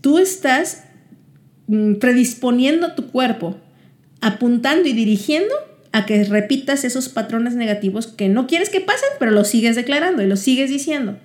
tú 0.00 0.18
estás 0.18 0.84
mm, 1.66 1.94
predisponiendo 1.94 2.94
tu 2.94 3.08
cuerpo, 3.08 3.56
apuntando 4.20 4.88
y 4.88 4.92
dirigiendo 4.92 5.54
a 5.92 6.06
que 6.06 6.22
repitas 6.24 6.84
esos 6.84 7.08
patrones 7.08 7.54
negativos 7.54 8.06
que 8.06 8.28
no 8.28 8.46
quieres 8.46 8.68
que 8.68 8.80
pasen, 8.80 9.08
pero 9.18 9.30
los 9.30 9.48
sigues 9.48 9.74
declarando 9.74 10.22
y 10.22 10.26
los 10.26 10.40
sigues 10.40 10.70
diciendo. 10.70 11.18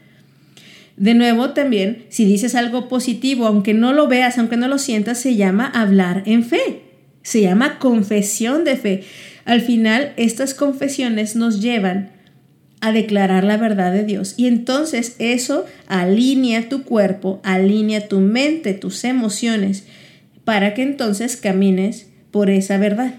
De 0.96 1.16
nuevo, 1.16 1.52
también, 1.52 2.06
si 2.10 2.26
dices 2.26 2.56
algo 2.56 2.88
positivo, 2.88 3.48
aunque 3.48 3.74
no 3.74 3.94
lo 3.94 4.08
veas, 4.08 4.38
aunque 4.38 4.58
no 4.58 4.68
lo 4.68 4.78
sientas, 4.78 5.20
se 5.20 5.36
llama 5.36 5.66
hablar 5.66 6.24
en 6.26 6.44
fe. 6.44 6.82
Se 7.24 7.42
llama 7.42 7.80
confesión 7.80 8.64
de 8.64 8.76
fe. 8.76 9.04
Al 9.46 9.62
final, 9.62 10.14
estas 10.16 10.54
confesiones 10.54 11.36
nos 11.36 11.62
llevan 11.62 12.12
a 12.80 12.92
declarar 12.92 13.44
la 13.44 13.58
verdad 13.58 13.92
de 13.92 14.04
Dios. 14.04 14.34
Y 14.38 14.48
entonces 14.48 15.16
eso 15.20 15.66
alinea 15.88 16.70
tu 16.70 16.84
cuerpo, 16.84 17.42
alinea 17.44 18.08
tu 18.08 18.20
mente, 18.20 18.74
tus 18.74 19.04
emociones, 19.04 19.86
para 20.44 20.74
que 20.74 20.84
entonces 20.84 21.38
camines 21.38 22.08
por 22.32 22.50
esa 22.50 22.78
verdad. 22.78 23.16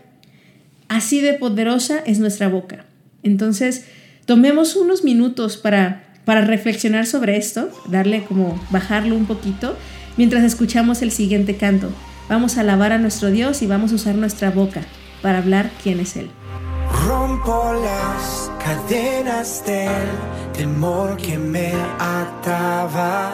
Así 0.89 1.21
de 1.21 1.35
poderosa 1.35 2.01
es 2.05 2.19
nuestra 2.19 2.49
boca. 2.49 2.85
Entonces, 3.23 3.85
tomemos 4.27 4.77
unos 4.77 5.03
minutos 5.03 5.57
para, 5.57 6.05
para 6.25 6.43
reflexionar 6.43 7.07
sobre 7.07 7.37
esto, 7.37 7.71
darle 7.89 8.25
como 8.25 8.63
bajarlo 8.71 9.17
un 9.17 9.25
poquito, 9.25 9.77
mientras 10.19 10.45
escuchamos 10.45 11.01
el 11.01 11.11
siguiente 11.11 11.57
canto. 11.57 11.91
Vamos 12.29 12.57
a 12.57 12.61
alabar 12.61 12.93
a 12.93 12.99
nuestro 12.99 13.31
Dios 13.31 13.63
y 13.63 13.67
vamos 13.67 13.93
a 13.93 13.95
usar 13.95 14.15
nuestra 14.15 14.51
boca 14.51 14.83
para 15.25 15.39
hablar 15.39 15.71
quién 15.83 16.01
es 16.01 16.17
Él. 16.17 16.31
Rompo 17.09 17.73
las 17.73 18.51
cadenas 18.63 19.65
del 19.65 20.07
temor 20.53 21.17
que 21.17 21.39
me 21.39 21.73
ataba. 21.99 23.33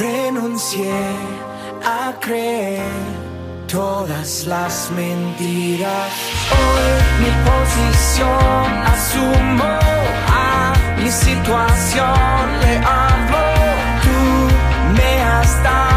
Renuncié 0.00 0.92
a 1.84 2.12
creer 2.18 2.82
todas 3.68 4.44
las 4.46 4.90
mentiras. 4.90 6.10
Hoy 6.58 6.88
mi 7.22 7.30
posición 7.48 8.68
asumo 8.94 9.78
a 10.28 10.72
mi 11.00 11.08
situación 11.08 12.42
le 12.62 12.76
hablo. 12.78 13.44
Tú 14.02 14.18
me 14.98 15.22
has 15.22 15.62
dado 15.62 15.95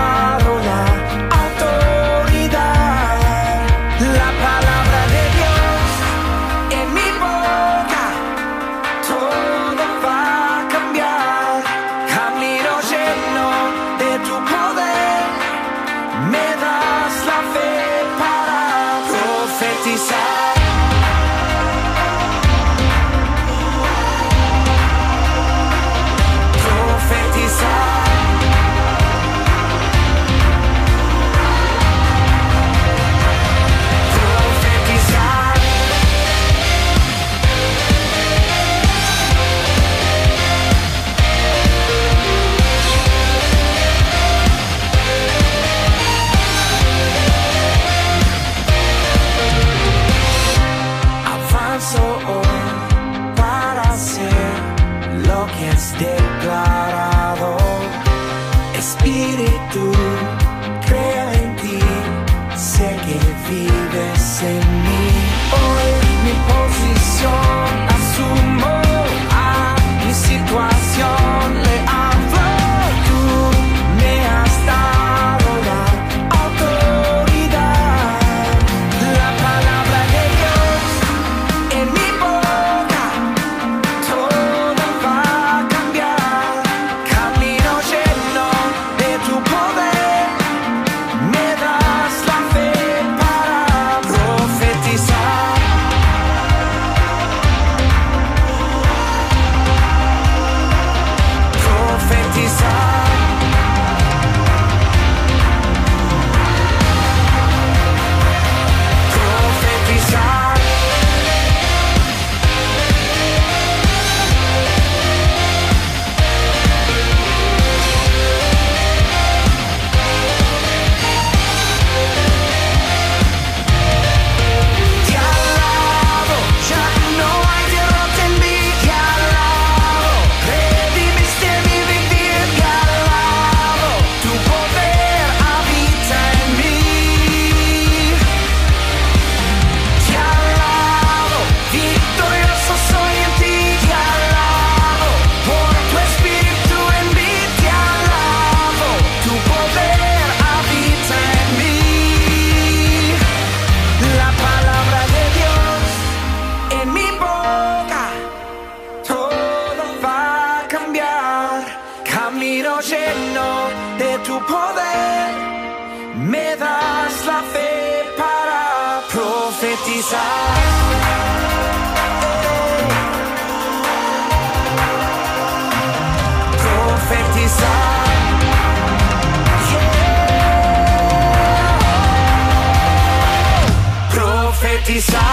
Profetizar. 185.00 185.28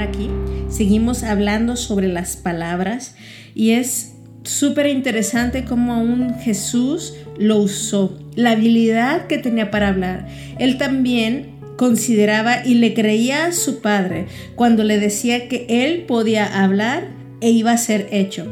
Aquí. 0.00 0.30
Seguimos 0.68 1.22
hablando 1.22 1.76
sobre 1.76 2.08
las 2.08 2.36
palabras 2.36 3.14
y 3.54 3.70
es 3.70 4.14
súper 4.42 4.86
interesante 4.86 5.64
cómo 5.64 5.92
aún 5.94 6.34
Jesús 6.40 7.14
lo 7.38 7.58
usó, 7.58 8.18
la 8.34 8.52
habilidad 8.52 9.26
que 9.26 9.38
tenía 9.38 9.70
para 9.70 9.88
hablar. 9.88 10.26
Él 10.58 10.78
también 10.78 11.58
consideraba 11.76 12.66
y 12.66 12.74
le 12.74 12.92
creía 12.92 13.46
a 13.46 13.52
su 13.52 13.80
padre 13.80 14.26
cuando 14.56 14.84
le 14.84 14.98
decía 14.98 15.48
que 15.48 15.66
él 15.68 16.04
podía 16.06 16.62
hablar 16.62 17.08
e 17.40 17.50
iba 17.50 17.72
a 17.72 17.78
ser 17.78 18.08
hecho. 18.10 18.46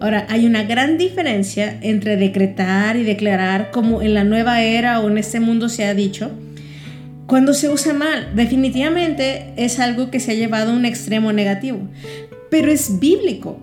Ahora, 0.00 0.26
hay 0.28 0.46
una 0.46 0.64
gran 0.64 0.98
diferencia 0.98 1.78
entre 1.80 2.16
decretar 2.16 2.96
y 2.96 3.04
declarar 3.04 3.70
como 3.70 4.02
en 4.02 4.14
la 4.14 4.24
nueva 4.24 4.60
era 4.62 4.98
o 4.98 5.08
en 5.08 5.16
este 5.16 5.38
mundo 5.38 5.68
se 5.68 5.84
ha 5.84 5.94
dicho, 5.94 6.32
cuando 7.26 7.54
se 7.54 7.68
usa 7.68 7.94
mal. 7.94 8.32
Definitivamente 8.34 9.52
es 9.56 9.78
algo 9.78 10.10
que 10.10 10.20
se 10.20 10.32
ha 10.32 10.34
llevado 10.34 10.72
a 10.72 10.76
un 10.76 10.84
extremo 10.84 11.32
negativo, 11.32 11.88
pero 12.50 12.70
es 12.70 12.98
bíblico. 13.00 13.58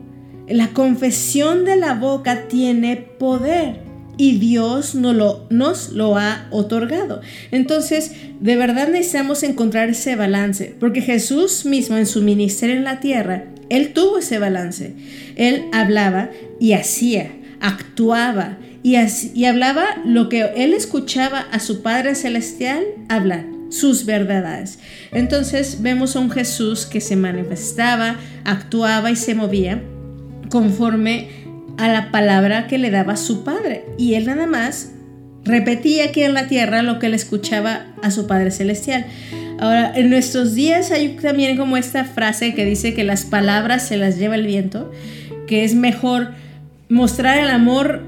La 0.47 0.69
confesión 0.69 1.65
de 1.65 1.75
la 1.75 1.93
boca 1.93 2.47
tiene 2.47 2.97
poder 2.97 3.89
y 4.17 4.37
Dios 4.37 4.95
nos 4.95 5.15
lo, 5.15 5.47
nos 5.49 5.89
lo 5.93 6.17
ha 6.17 6.47
otorgado. 6.51 7.21
Entonces, 7.51 8.11
de 8.41 8.55
verdad 8.57 8.89
necesitamos 8.89 9.43
encontrar 9.43 9.89
ese 9.89 10.17
balance, 10.17 10.75
porque 10.77 11.01
Jesús 11.01 11.65
mismo 11.65 11.95
en 11.95 12.05
su 12.05 12.21
ministerio 12.21 12.75
en 12.75 12.83
la 12.83 12.99
tierra, 12.99 13.45
Él 13.69 13.93
tuvo 13.93 14.17
ese 14.17 14.39
balance. 14.39 14.93
Él 15.37 15.65
hablaba 15.71 16.31
y 16.59 16.73
hacía, 16.73 17.31
actuaba 17.61 18.57
y, 18.95 19.45
hablaba 19.45 19.85
lo 20.05 20.29
que 20.29 20.51
Él 20.55 20.73
escuchaba 20.73 21.39
a 21.51 21.59
su 21.59 21.81
Padre 21.81 22.15
Celestial 22.15 22.83
hablar 23.07 23.45
sus 23.69 24.05
verdades. 24.05 24.79
Entonces 25.11 25.81
vemos 25.81 26.15
a 26.15 26.19
un 26.19 26.31
Jesús 26.31 26.85
que 26.85 27.01
se 27.01 27.15
manifestaba, 27.15 28.15
actuaba 28.43 29.11
y 29.11 29.15
se 29.15 29.35
movía 29.35 29.83
conforme 30.49 31.27
a 31.77 31.87
la 31.87 32.11
palabra 32.11 32.67
que 32.67 32.77
le 32.77 32.89
daba 32.89 33.15
su 33.15 33.43
padre. 33.43 33.85
Y 33.97 34.15
él 34.15 34.25
nada 34.25 34.47
más 34.47 34.91
repetía 35.45 36.05
aquí 36.05 36.23
en 36.23 36.33
la 36.33 36.47
tierra 36.47 36.81
lo 36.81 36.99
que 36.99 37.09
le 37.09 37.15
escuchaba 37.15 37.87
a 38.01 38.11
su 38.11 38.27
Padre 38.27 38.51
Celestial. 38.51 39.05
Ahora, 39.59 39.91
en 39.95 40.09
nuestros 40.09 40.55
días 40.55 40.91
hay 40.91 41.09
también 41.09 41.57
como 41.57 41.77
esta 41.77 42.05
frase 42.05 42.53
que 42.53 42.65
dice 42.65 42.93
que 42.93 43.03
las 43.03 43.25
palabras 43.25 43.87
se 43.87 43.97
las 43.97 44.17
lleva 44.17 44.35
el 44.35 44.45
viento, 44.45 44.91
que 45.47 45.63
es 45.63 45.75
mejor 45.75 46.31
mostrar 46.89 47.37
el 47.37 47.49
amor 47.49 48.03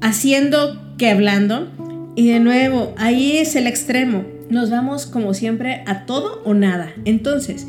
haciendo 0.00 0.94
que 0.96 1.10
hablando. 1.10 1.68
Y 2.16 2.28
de 2.28 2.40
nuevo, 2.40 2.94
ahí 2.96 3.36
es 3.36 3.54
el 3.54 3.66
extremo 3.66 4.24
nos 4.50 4.70
vamos 4.70 5.06
como 5.06 5.34
siempre 5.34 5.82
a 5.86 6.06
todo 6.06 6.42
o 6.44 6.54
nada. 6.54 6.92
Entonces, 7.04 7.66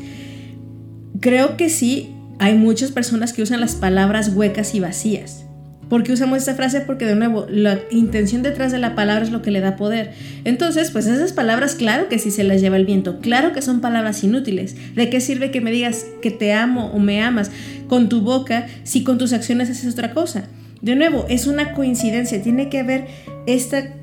creo 1.20 1.56
que 1.56 1.68
sí, 1.68 2.14
hay 2.38 2.56
muchas 2.56 2.90
personas 2.90 3.32
que 3.32 3.42
usan 3.42 3.60
las 3.60 3.74
palabras 3.74 4.30
huecas 4.34 4.74
y 4.74 4.80
vacías. 4.80 5.44
¿Por 5.88 6.04
qué 6.04 6.12
usamos 6.12 6.38
esta 6.38 6.54
frase? 6.54 6.82
Porque 6.82 7.04
de 7.04 7.16
nuevo, 7.16 7.46
la 7.50 7.80
intención 7.90 8.42
detrás 8.42 8.70
de 8.70 8.78
la 8.78 8.94
palabra 8.94 9.24
es 9.24 9.32
lo 9.32 9.42
que 9.42 9.50
le 9.50 9.60
da 9.60 9.74
poder. 9.74 10.12
Entonces, 10.44 10.92
pues 10.92 11.06
esas 11.06 11.32
palabras, 11.32 11.74
claro 11.74 12.08
que 12.08 12.20
sí 12.20 12.30
se 12.30 12.44
las 12.44 12.60
lleva 12.60 12.76
el 12.76 12.86
viento, 12.86 13.18
claro 13.18 13.52
que 13.52 13.60
son 13.60 13.80
palabras 13.80 14.22
inútiles. 14.22 14.76
¿De 14.94 15.10
qué 15.10 15.20
sirve 15.20 15.50
que 15.50 15.60
me 15.60 15.72
digas 15.72 16.06
que 16.22 16.30
te 16.30 16.52
amo 16.52 16.92
o 16.94 17.00
me 17.00 17.20
amas 17.20 17.50
con 17.88 18.08
tu 18.08 18.20
boca 18.20 18.68
si 18.84 19.02
con 19.02 19.18
tus 19.18 19.32
acciones 19.32 19.68
haces 19.68 19.92
otra 19.92 20.12
cosa? 20.12 20.44
De 20.82 20.96
nuevo, 20.96 21.26
es 21.28 21.46
una 21.46 21.74
coincidencia, 21.74 22.42
tiene 22.42 22.68
que 22.68 22.80
haber 22.80 23.06
esta 23.46 23.94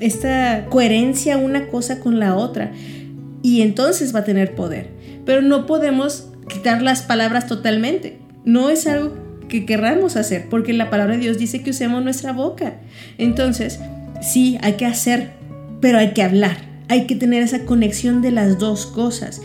esta 0.00 0.66
coherencia 0.70 1.36
una 1.36 1.68
cosa 1.68 2.00
con 2.00 2.18
la 2.18 2.36
otra 2.36 2.72
y 3.42 3.62
entonces 3.62 4.14
va 4.14 4.20
a 4.20 4.24
tener 4.24 4.54
poder. 4.54 4.88
Pero 5.24 5.42
no 5.42 5.66
podemos 5.66 6.28
quitar 6.48 6.82
las 6.82 7.02
palabras 7.02 7.46
totalmente. 7.46 8.18
No 8.44 8.70
es 8.70 8.86
algo 8.86 9.14
que 9.48 9.64
querramos 9.64 10.16
hacer 10.16 10.48
porque 10.48 10.72
la 10.72 10.90
palabra 10.90 11.14
de 11.14 11.20
Dios 11.20 11.38
dice 11.38 11.62
que 11.62 11.70
usemos 11.70 12.02
nuestra 12.02 12.32
boca. 12.32 12.76
Entonces, 13.18 13.80
sí, 14.22 14.58
hay 14.62 14.74
que 14.74 14.86
hacer, 14.86 15.30
pero 15.80 15.98
hay 15.98 16.12
que 16.12 16.22
hablar. 16.22 16.56
Hay 16.88 17.06
que 17.06 17.14
tener 17.14 17.42
esa 17.42 17.64
conexión 17.64 18.22
de 18.22 18.30
las 18.30 18.58
dos 18.58 18.86
cosas. 18.86 19.42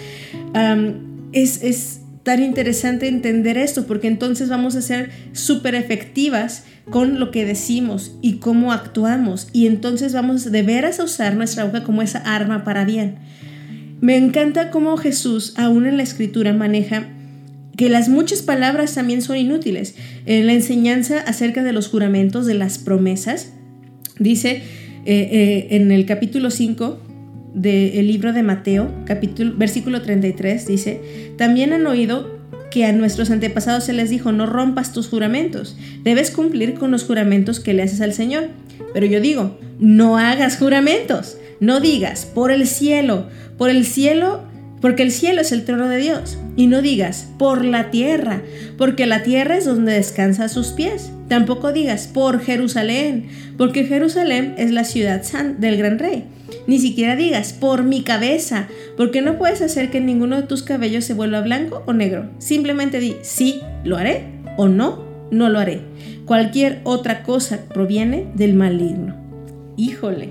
es, 1.34 1.62
es 1.62 2.00
tan 2.24 2.42
interesante 2.42 3.08
entender 3.08 3.58
esto 3.58 3.86
porque 3.86 4.08
entonces 4.08 4.50
vamos 4.50 4.76
a 4.76 4.82
ser 4.82 5.12
súper 5.34 5.76
efectivas 5.76 6.64
con 6.90 7.20
lo 7.20 7.32
que 7.32 7.46
decimos 7.46 8.16
y 8.22 8.38
cómo 8.38 8.72
actuamos 8.72 9.50
y 9.54 9.68
entonces 9.68 10.14
vamos 10.14 10.50
de 10.50 10.64
veras 10.64 11.00
a 11.00 11.04
usar 11.04 11.36
nuestra 11.36 11.66
boca 11.66 11.84
como 11.84 12.02
esa 12.02 12.20
arma 12.20 12.64
para 12.64 12.86
bien. 12.86 13.16
Me 14.02 14.18
encanta 14.18 14.72
cómo 14.72 14.98
Jesús 14.98 15.54
aún 15.58 15.86
en 15.86 15.98
la 15.98 16.04
escritura 16.04 16.54
maneja 16.54 17.08
que 17.78 17.90
las 17.90 18.10
muchas 18.10 18.42
palabras 18.42 18.94
también 18.94 19.22
son 19.22 19.38
inútiles. 19.38 19.96
En 20.26 20.46
la 20.46 20.54
enseñanza 20.54 21.20
acerca 21.20 21.64
de 21.64 21.74
los 21.74 21.88
juramentos, 21.88 22.46
de 22.46 22.54
las 22.54 22.78
promesas, 22.78 23.54
dice 24.20 24.62
eh, 25.06 25.30
eh, 25.32 25.68
en 25.72 25.92
el 25.92 26.06
capítulo 26.06 26.52
5 26.52 27.00
del 27.54 28.08
libro 28.08 28.34
de 28.34 28.44
Mateo, 28.44 28.92
capítulo, 29.06 29.54
versículo 29.56 30.02
33, 30.02 30.66
dice, 30.66 31.02
también 31.38 31.74
han 31.74 31.86
oído 31.88 32.42
que 32.72 32.86
a 32.86 32.92
nuestros 32.92 33.30
antepasados 33.30 33.84
se 33.84 33.94
les 33.94 34.10
dijo, 34.10 34.32
no 34.32 34.48
rompas 34.48 34.94
tus 34.94 35.08
juramentos, 35.08 35.78
debes 36.04 36.32
cumplir 36.32 36.74
con 36.74 36.90
los 36.90 37.04
juramentos 37.04 37.60
que 37.60 37.74
le 37.74 37.84
haces 37.84 38.02
al 38.02 38.14
Señor. 38.14 38.50
Pero 38.94 39.06
yo 39.06 39.22
digo, 39.22 39.60
no 39.80 40.18
hagas 40.18 40.58
juramentos, 40.58 41.38
no 41.60 41.80
digas, 41.80 42.26
por 42.26 42.52
el 42.52 42.66
cielo, 42.66 43.28
por 43.60 43.70
el 43.70 43.86
cielo, 43.86 44.42
porque 44.82 45.04
el 45.04 45.12
cielo 45.12 45.42
es 45.42 45.52
el 45.52 45.66
trono 45.66 45.88
de 45.88 45.98
Dios. 45.98 46.38
Y 46.56 46.68
no 46.68 46.82
digas, 46.82 47.28
por 47.38 47.64
la 47.64 47.92
tierra, 47.92 48.42
porque 48.78 49.06
la 49.06 49.24
tierra 49.24 49.58
es 49.58 49.66
donde 49.66 49.94
descansa 49.94 50.50
sus 50.50 50.70
pies. 50.70 51.12
Tampoco 51.28 51.72
digas, 51.74 52.08
por 52.08 52.42
Jerusalén, 52.42 53.28
porque 53.58 53.86
Jerusalén 53.86 54.56
es 54.58 54.72
la 54.72 54.84
ciudad 54.84 55.22
del 55.58 55.78
gran 55.78 56.00
rey. 56.00 56.26
Ni 56.68 56.80
siquiera 56.80 57.16
digas 57.16 57.54
por 57.54 57.84
mi 57.84 58.04
cabeza, 58.04 58.68
porque 58.98 59.22
no 59.22 59.38
puedes 59.38 59.62
hacer 59.62 59.90
que 59.90 60.02
ninguno 60.02 60.38
de 60.38 60.48
tus 60.48 60.64
cabellos 60.64 61.06
se 61.06 61.14
vuelva 61.14 61.42
blanco 61.42 61.84
o 61.86 61.94
negro. 61.94 62.30
Simplemente 62.40 63.00
di 63.00 63.16
sí, 63.22 63.62
lo 63.84 63.98
haré 63.98 64.26
o 64.58 64.68
no, 64.68 65.04
no 65.32 65.50
lo 65.50 65.60
haré. 65.60 65.82
Cualquier 66.26 66.82
otra 66.84 67.24
cosa 67.24 67.66
proviene 67.74 68.28
del 68.36 68.54
maligno. 68.54 69.16
Híjole, 69.76 70.30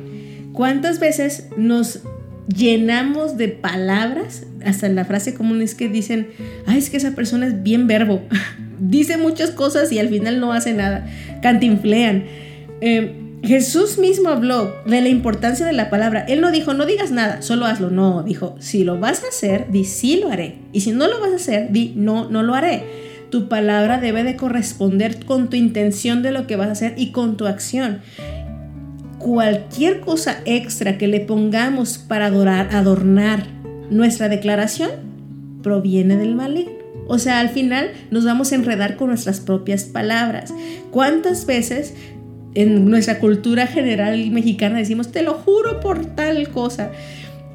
¿cuántas 0.52 1.00
veces 1.00 1.48
nos 1.56 2.00
llenamos 2.48 3.37
de 3.37 3.48
palabras? 3.48 4.46
Hasta 4.64 4.88
la 4.88 5.04
frase 5.04 5.35
común 5.35 5.61
es 5.61 5.74
que 5.74 5.88
dicen, 5.88 6.28
ay, 6.66 6.78
es 6.78 6.90
que 6.90 6.96
esa 6.96 7.14
persona 7.14 7.46
es 7.46 7.62
bien 7.62 7.87
verbo. 7.87 8.22
Dice 8.78 9.16
muchas 9.16 9.50
cosas 9.50 9.92
y 9.92 9.98
al 9.98 10.08
final 10.08 10.40
no 10.40 10.52
hace 10.52 10.74
nada. 10.74 11.06
Cantinflean. 11.40 12.24
Eh, 12.80 13.21
Jesús 13.42 13.98
mismo 13.98 14.28
habló 14.28 14.72
de 14.87 15.00
la 15.00 15.09
importancia 15.09 15.66
de 15.66 15.72
la 15.72 15.90
palabra. 15.90 16.24
Él 16.28 16.40
no 16.40 16.52
dijo, 16.52 16.74
no 16.74 16.87
digas 16.87 17.11
nada, 17.11 17.42
solo 17.42 17.66
hazlo. 17.66 17.90
No, 17.90 18.22
dijo, 18.22 18.55
si 18.61 18.85
lo 18.85 19.00
vas 19.00 19.24
a 19.24 19.28
hacer, 19.28 19.70
di 19.70 19.85
sí 19.85 20.16
lo 20.16 20.31
haré. 20.31 20.59
Y 20.72 20.81
si 20.81 20.92
no 20.92 21.09
lo 21.09 21.20
vas 21.20 21.33
a 21.33 21.37
hacer, 21.37 21.72
di 21.72 21.92
no, 21.96 22.31
no 22.31 22.44
lo 22.44 22.55
haré. 22.55 22.85
Tu 23.31 23.48
palabra 23.48 23.98
debe 23.98 24.22
de 24.22 24.37
corresponder 24.37 25.24
con 25.24 25.50
tu 25.50 25.57
intención 25.57 26.22
de 26.22 26.31
lo 26.31 26.46
que 26.46 26.57
vas 26.57 26.68
a 26.68 26.72
hacer 26.72 26.94
y 26.96 27.11
con 27.11 27.37
tu 27.37 27.46
acción. 27.46 28.00
Cualquier 29.18 30.00
cosa 30.00 30.38
extra 30.44 30.96
que 30.96 31.09
le 31.09 31.20
pongamos 31.20 31.98
para 31.98 32.26
adorar, 32.26 32.68
adornar 32.74 33.46
nuestra 33.90 34.28
declaración 34.28 34.90
proviene 35.62 36.16
del 36.16 36.35
maligno. 36.35 36.83
O 37.09 37.18
sea, 37.18 37.40
al 37.40 37.48
final 37.48 37.90
nos 38.11 38.24
vamos 38.24 38.52
a 38.52 38.55
enredar 38.55 38.96
con 38.96 39.09
nuestras 39.09 39.40
propias 39.40 39.85
palabras. 39.85 40.55
¿Cuántas 40.90 41.46
veces 41.46 41.94
en 42.54 42.90
nuestra 42.90 43.18
cultura 43.18 43.66
general 43.66 44.30
mexicana 44.30 44.78
decimos, 44.78 45.10
te 45.12 45.22
lo 45.22 45.34
juro 45.34 45.80
por 45.80 46.04
tal 46.04 46.48
cosa. 46.48 46.90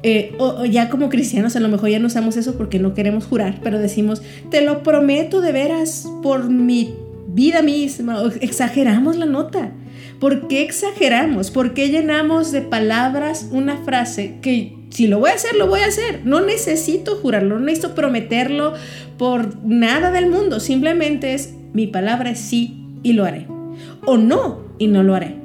Eh, 0.04 0.34
o, 0.38 0.64
ya 0.64 0.88
como 0.90 1.08
cristianos 1.08 1.56
a 1.56 1.60
lo 1.60 1.68
mejor 1.68 1.90
ya 1.90 1.98
no 1.98 2.06
usamos 2.06 2.36
eso 2.36 2.56
porque 2.56 2.78
no 2.78 2.94
queremos 2.94 3.24
jurar, 3.24 3.58
pero 3.64 3.80
decimos, 3.80 4.22
te 4.48 4.60
lo 4.60 4.84
prometo 4.84 5.40
de 5.40 5.50
veras 5.52 6.08
por 6.22 6.50
mi 6.50 6.94
vida 7.28 7.62
misma. 7.62 8.22
exageramos 8.40 9.16
la 9.16 9.26
nota. 9.26 9.72
¿Por 10.20 10.48
qué 10.48 10.62
exageramos? 10.62 11.50
¿Por 11.50 11.74
qué 11.74 11.88
llenamos 11.90 12.50
de 12.50 12.60
palabras 12.60 13.48
una 13.52 13.76
frase 13.78 14.36
que 14.42 14.76
si 14.90 15.06
lo 15.06 15.20
voy 15.20 15.30
a 15.30 15.34
hacer, 15.34 15.54
lo 15.54 15.68
voy 15.68 15.80
a 15.80 15.86
hacer? 15.86 16.22
No 16.24 16.40
necesito 16.40 17.16
jurarlo, 17.16 17.58
no 17.58 17.64
necesito 17.64 17.94
prometerlo 17.94 18.74
por 19.16 19.64
nada 19.64 20.10
del 20.10 20.28
mundo. 20.28 20.58
Simplemente 20.58 21.34
es 21.34 21.54
mi 21.72 21.86
palabra 21.86 22.30
es 22.30 22.40
sí 22.40 22.84
y 23.04 23.12
lo 23.12 23.24
haré. 23.24 23.57
O 24.04 24.16
no, 24.16 24.62
y 24.78 24.88
no 24.88 25.02
lo 25.02 25.14
haré. 25.14 25.36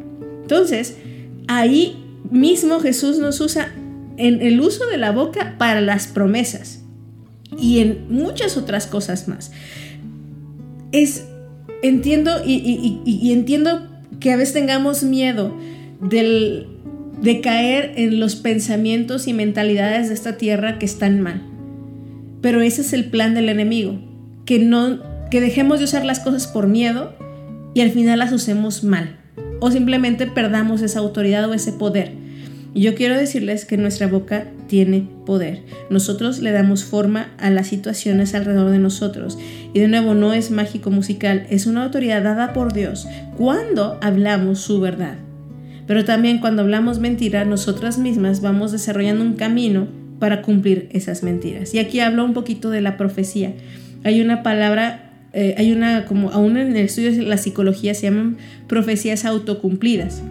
Entonces, 0.42 0.98
ahí 1.48 2.04
mismo 2.30 2.80
Jesús 2.80 3.20
nos 3.20 3.40
usa 3.42 3.74
en 4.18 4.42
el 4.42 4.60
uso 4.62 4.86
de 4.88 4.98
la 4.98 5.12
boca 5.12 5.56
para 5.58 5.82
las 5.82 6.08
promesas 6.08 6.84
y 7.58 7.80
en 7.80 8.06
muchas 8.10 8.58
otras 8.58 8.88
cosas 8.88 9.28
más. 9.28 9.52
Es, 10.92 11.26
entiendo 11.82 12.32
y, 12.46 13.32
entiendo 13.32 13.88
que 14.20 14.32
a 14.32 14.38
veces 14.38 14.54
tengamos 14.54 15.04
miedo 15.04 15.56
del, 16.02 16.68
de 17.22 17.42
caer 17.42 17.94
en 17.96 18.20
los 18.20 18.36
pensamientos 18.36 19.28
y 19.28 19.34
mentalidades 19.34 20.10
de 20.10 20.14
esta 20.14 20.38
tierra 20.38 20.78
que 20.80 20.86
están 20.86 21.22
mal. 21.22 21.42
Pero 22.42 22.62
ese 22.62 22.82
es 22.82 22.94
el 22.94 23.06
plan 23.06 23.34
del 23.34 23.50
enemigo, 23.50 24.00
que 24.46 24.60
no 24.60 25.00
que 25.32 25.42
dejemos 25.42 25.80
de 25.80 25.86
usar 25.86 26.06
las 26.06 26.20
cosas 26.20 26.46
por 26.46 26.68
miedo 26.68 27.16
y 27.74 27.82
al 27.82 27.92
final 27.92 28.20
las 28.20 28.32
usemos 28.32 28.84
mal 28.84 29.18
o 29.60 29.72
simplemente 29.72 30.28
perdamos 30.28 30.82
esa 30.82 31.00
autoridad 31.00 31.50
o 31.50 31.54
ese 31.54 31.72
poder. 31.72 32.12
Y 32.74 32.82
yo 32.82 32.96
quiero 32.96 33.16
decirles 33.16 33.66
que 33.66 33.78
nuestra 33.78 34.08
boca 34.08 34.48
tiene 34.68 35.08
poder. 35.26 35.62
Nosotros 35.90 36.40
le 36.40 36.52
damos 36.52 36.84
forma 36.84 37.28
a 37.38 37.50
las 37.50 37.68
situaciones 37.68 38.34
alrededor 38.34 38.72
de 38.72 38.80
nosotros. 38.80 39.38
Y 39.74 39.80
de 39.80 39.88
nuevo, 39.88 40.16
no 40.16 40.34
es 40.34 40.52
mágico 40.52 40.90
musical, 40.90 41.46
es 41.50 41.68
una 41.68 41.84
autoridad 41.84 42.24
dada 42.24 42.52
por 42.52 42.74
Dios 42.74 43.08
cuando 43.38 44.00
hablamos 44.02 44.60
su 44.60 44.82
verdad. 44.82 45.16
Pero 45.86 46.04
también 46.04 46.40
cuando 46.40 46.64
hablamos 46.64 47.00
mentira, 47.00 47.46
nosotras 47.46 48.00
mismas 48.00 48.42
vamos 48.42 48.72
desarrollando 48.72 49.24
un 49.24 49.36
camino 49.36 49.88
para 50.20 50.42
cumplir 50.42 50.90
esas 50.92 51.24
mentiras. 51.24 51.74
Y 51.74 51.80
aquí 51.80 52.00
hablo 52.00 52.26
un 52.26 52.34
poquito 52.34 52.70
de 52.70 52.82
la 52.82 52.98
profecía. 52.98 53.54
Hay 54.04 54.20
una 54.20 54.44
palabra, 54.44 55.13
eh, 55.34 55.56
hay 55.58 55.72
una, 55.72 56.06
como 56.06 56.30
aún 56.30 56.58
en 56.58 56.76
el 56.76 56.86
estudio 56.86 57.12
de 57.12 57.24
la 57.24 57.38
psicología 57.38 57.96
se 57.96 58.04
llaman 58.04 58.38
profecías 58.68 59.26
autocumplidas. 59.26 60.22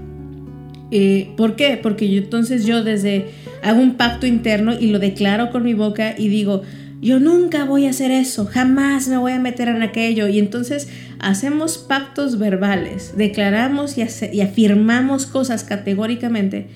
Eh, 0.92 1.30
¿Por 1.36 1.56
qué? 1.56 1.78
Porque 1.82 2.16
entonces 2.16 2.64
yo 2.64 2.84
desde 2.84 3.26
hago 3.62 3.80
un 3.80 3.94
pacto 3.94 4.26
interno 4.26 4.78
y 4.78 4.88
lo 4.88 4.98
declaro 5.00 5.50
con 5.50 5.64
mi 5.64 5.74
boca 5.74 6.14
y 6.16 6.28
digo, 6.28 6.62
yo 7.00 7.18
nunca 7.18 7.64
voy 7.64 7.86
a 7.86 7.90
hacer 7.90 8.12
eso, 8.12 8.46
jamás 8.46 9.08
me 9.08 9.16
voy 9.16 9.32
a 9.32 9.40
meter 9.40 9.66
en 9.66 9.82
aquello. 9.82 10.28
Y 10.28 10.38
entonces 10.38 10.88
hacemos 11.18 11.78
pactos 11.78 12.38
verbales, 12.38 13.14
declaramos 13.16 13.98
y, 13.98 14.04
y 14.32 14.40
afirmamos 14.40 15.26
cosas 15.26 15.64
categóricamente 15.64 16.68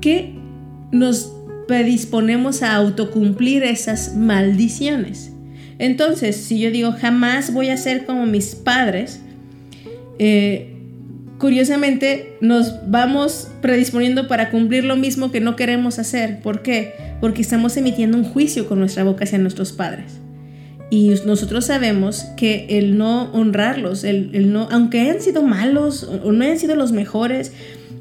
que 0.00 0.34
nos 0.90 1.32
predisponemos 1.68 2.62
a 2.62 2.74
autocumplir 2.74 3.62
esas 3.62 4.16
maldiciones. 4.16 5.35
Entonces, 5.78 6.36
si 6.36 6.58
yo 6.58 6.70
digo 6.70 6.92
jamás 6.92 7.52
voy 7.52 7.68
a 7.68 7.76
ser 7.76 8.06
como 8.06 8.26
mis 8.26 8.54
padres, 8.54 9.20
eh, 10.18 10.72
curiosamente 11.38 12.36
nos 12.40 12.90
vamos 12.90 13.48
predisponiendo 13.60 14.26
para 14.28 14.50
cumplir 14.50 14.84
lo 14.84 14.96
mismo 14.96 15.30
que 15.30 15.40
no 15.40 15.56
queremos 15.56 15.98
hacer. 15.98 16.40
¿Por 16.40 16.62
qué? 16.62 16.94
Porque 17.20 17.42
estamos 17.42 17.76
emitiendo 17.76 18.16
un 18.16 18.24
juicio 18.24 18.66
con 18.66 18.78
nuestra 18.78 19.04
boca 19.04 19.24
hacia 19.24 19.38
nuestros 19.38 19.72
padres. 19.72 20.20
Y 20.88 21.12
nosotros 21.26 21.66
sabemos 21.66 22.26
que 22.36 22.66
el 22.70 22.96
no 22.96 23.32
honrarlos, 23.32 24.04
el, 24.04 24.52
no, 24.52 24.68
aunque 24.70 25.00
hayan 25.00 25.20
sido 25.20 25.42
malos 25.42 26.04
o 26.04 26.30
no 26.30 26.44
hayan 26.44 26.58
sido 26.58 26.76
los 26.76 26.92
mejores, 26.92 27.52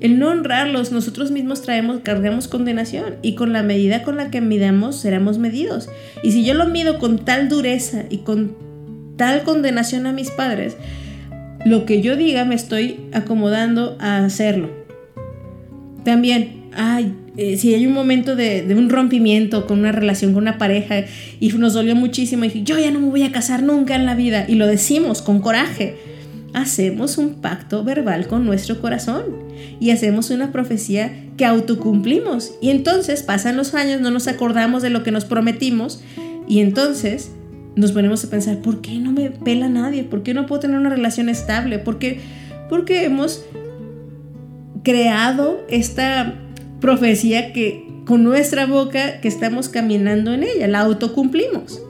el 0.01 0.19
no 0.19 0.29
honrarlos, 0.29 0.91
nosotros 0.91 1.31
mismos 1.31 1.61
traemos, 1.61 2.01
cargamos 2.01 2.47
condenación 2.47 3.15
y 3.21 3.35
con 3.35 3.53
la 3.53 3.63
medida 3.63 4.03
con 4.03 4.17
la 4.17 4.29
que 4.29 4.41
midamos 4.41 4.97
seremos 4.97 5.37
medidos. 5.37 5.89
Y 6.23 6.31
si 6.31 6.43
yo 6.43 6.53
lo 6.53 6.67
mido 6.67 6.99
con 6.99 7.19
tal 7.19 7.49
dureza 7.49 8.03
y 8.09 8.19
con 8.19 8.55
tal 9.17 9.43
condenación 9.43 10.05
a 10.07 10.13
mis 10.13 10.31
padres, 10.31 10.75
lo 11.65 11.85
que 11.85 12.01
yo 12.01 12.15
diga 12.15 12.45
me 12.45 12.55
estoy 12.55 12.99
acomodando 13.13 13.97
a 13.99 14.19
hacerlo. 14.19 14.69
También, 16.03 16.65
ay, 16.73 17.13
eh, 17.37 17.57
si 17.57 17.73
hay 17.73 17.85
un 17.85 17.93
momento 17.93 18.35
de, 18.35 18.65
un 18.77 18.89
rompimiento 18.89 19.67
con 19.67 19.79
una 19.79 19.91
relación 19.91 20.33
con 20.33 20.43
una 20.43 20.57
pareja 20.57 21.05
y 21.39 21.49
nos 21.49 21.73
dolió 21.73 21.95
muchísimo 21.95 22.45
y 22.45 22.49
dije, 22.49 22.63
yo 22.63 22.77
ya 22.77 22.91
no 22.91 22.99
me 22.99 23.09
voy 23.09 23.23
a 23.23 23.31
casar 23.31 23.63
nunca 23.63 23.95
en 23.95 24.05
la 24.05 24.15
vida 24.15 24.45
y 24.47 24.55
lo 24.55 24.67
decimos 24.67 25.21
con 25.21 25.39
coraje, 25.39 25.95
hacemos 26.55 27.17
un 27.17 27.41
pacto 27.41 27.83
verbal 27.83 28.27
con 28.27 28.45
nuestro 28.45 28.79
corazón 28.79 29.25
y 29.79 29.91
hacemos 29.91 30.29
una 30.29 30.53
profecía 30.53 31.11
que 31.35 31.45
autocumplimos 31.45 32.53
y 32.61 32.69
entonces 32.69 33.23
pasan 33.23 33.57
los 33.57 33.73
años, 33.73 33.99
no 33.99 34.09
nos 34.09 34.27
acordamos 34.29 34.81
de 34.81 34.89
lo 34.89 35.03
que 35.03 35.11
nos 35.11 35.25
prometimos 35.25 36.01
y 36.47 36.61
entonces 36.61 37.31
nos 37.75 37.91
ponemos 37.91 38.23
a 38.23 38.29
pensar, 38.29 38.59
¿por 38.61 38.79
qué 38.79 38.99
no 38.99 39.11
me 39.11 39.31
pela 39.31 39.67
nadie? 39.67 40.05
¿Por 40.05 40.23
qué 40.23 40.33
no 40.33 40.45
puedo 40.45 40.61
tener 40.61 40.79
una 40.79 40.89
relación 40.89 41.27
estable? 41.27 41.77
¿Por 41.77 41.99
qué? 41.99 42.21
Porque 42.69 43.03
hemos 43.03 43.43
creado 44.83 45.61
esta 45.67 46.35
profecía 46.79 47.51
que 47.51 47.85
con 48.05 48.23
nuestra 48.23 48.65
boca 48.65 49.19
que 49.19 49.27
estamos 49.27 49.67
caminando 49.67 50.33
en 50.33 50.43
ella, 50.43 50.69
la 50.69 50.79
autocumplimos. 50.79 51.81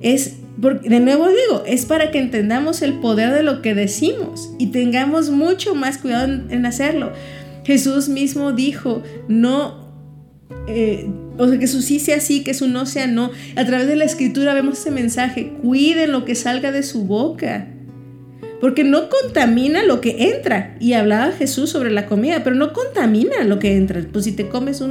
Es, 0.00 0.36
de 0.60 1.00
nuevo 1.00 1.28
digo, 1.28 1.62
es 1.66 1.86
para 1.86 2.10
que 2.10 2.18
entendamos 2.18 2.82
el 2.82 2.94
poder 2.94 3.32
de 3.32 3.42
lo 3.42 3.62
que 3.62 3.74
decimos 3.74 4.52
y 4.58 4.66
tengamos 4.66 5.30
mucho 5.30 5.74
más 5.74 5.96
cuidado 5.98 6.30
en, 6.50 6.66
hacerlo. 6.66 7.12
Jesús 7.64 8.08
mismo 8.08 8.52
dijo, 8.52 9.02
no 9.28 9.88
eh, 10.68 11.08
o 11.38 11.48
sea, 11.48 11.58
que 11.58 11.66
su 11.66 11.80
sí 11.80 11.98
sea 11.98 12.20
sí, 12.20 12.44
que 12.44 12.52
su 12.52 12.68
no 12.68 12.84
sea 12.84 13.06
no. 13.06 13.30
A 13.56 13.64
través 13.64 13.86
de 13.86 13.96
la 13.96 14.04
escritura 14.04 14.52
vemos 14.52 14.78
ese 14.78 14.90
mensaje, 14.90 15.52
cuiden 15.62 16.12
lo 16.12 16.26
que 16.26 16.34
salga 16.34 16.72
de 16.72 16.82
su 16.82 17.04
boca. 17.04 17.66
Porque 18.60 18.84
no 18.84 19.08
contamina 19.08 19.82
lo 19.82 20.02
que 20.02 20.34
entra. 20.34 20.76
Y 20.78 20.92
hablaba 20.92 21.32
Jesús 21.32 21.70
sobre 21.70 21.90
la 21.90 22.04
comida, 22.04 22.44
pero 22.44 22.56
no 22.56 22.74
contamina 22.74 23.42
lo 23.44 23.58
que 23.58 23.78
entra. 23.78 24.02
Pues 24.12 24.26
si 24.26 24.32
te 24.32 24.48
comes 24.48 24.82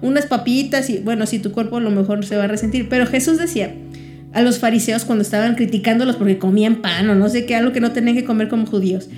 unas 0.00 0.24
papitas 0.24 0.88
y 0.88 1.00
bueno, 1.00 1.26
si 1.26 1.38
tu 1.38 1.52
cuerpo 1.52 1.76
a 1.76 1.80
lo 1.80 1.90
mejor 1.90 2.24
se 2.24 2.38
va 2.38 2.44
a 2.44 2.48
resentir. 2.48 2.88
Pero 2.88 3.06
Jesús 3.06 3.36
decía 3.36 3.74
a 4.32 4.42
los 4.42 4.58
fariseos 4.58 5.04
cuando 5.04 5.22
estaban 5.22 5.54
criticándolos 5.54 6.16
porque 6.16 6.38
comían 6.38 6.76
pan 6.76 7.10
o 7.10 7.14
no 7.14 7.28
sé 7.28 7.46
qué, 7.46 7.56
algo 7.56 7.72
que 7.72 7.80
no 7.80 7.92
tenían 7.92 8.16
que 8.16 8.24
comer 8.24 8.48
como 8.48 8.66
judíos. 8.66 9.08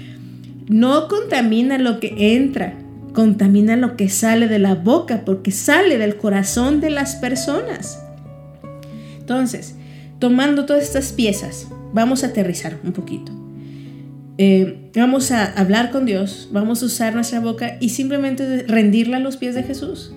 No 0.68 1.09
contamina 1.09 1.79
lo 1.79 2.01
que 2.01 2.35
entra, 2.35 2.75
contamina 3.12 3.77
lo 3.77 3.96
que 3.96 4.09
sale 4.09 4.48
de 4.48 4.59
la 4.59 4.75
boca 4.75 5.22
porque 5.25 5.51
sale 5.51 5.98
del 5.98 6.16
corazón 6.16 6.81
de 6.81 6.90
las 6.90 7.16
personas. 7.16 8.03
Entonces, 9.18 9.77
tomando 10.18 10.64
todas 10.64 10.83
estas 10.83 11.12
piezas, 11.12 11.68
vamos 11.92 12.25
a 12.25 12.29
aterrizar 12.29 12.79
un 12.85 12.92
poquito. 12.92 13.33
Eh, 14.38 14.90
vamos 14.96 15.31
a 15.31 15.44
hablar 15.44 15.90
con 15.90 16.07
Dios, 16.07 16.48
vamos 16.53 16.83
a 16.83 16.87
usar 16.87 17.14
nuestra 17.14 17.40
boca 17.40 17.77
y 17.81 17.90
simplemente 17.90 18.64
rendirla 18.66 19.18
a 19.18 19.20
los 19.20 19.37
pies 19.37 19.55
de 19.55 19.62
Jesús. 19.62 20.14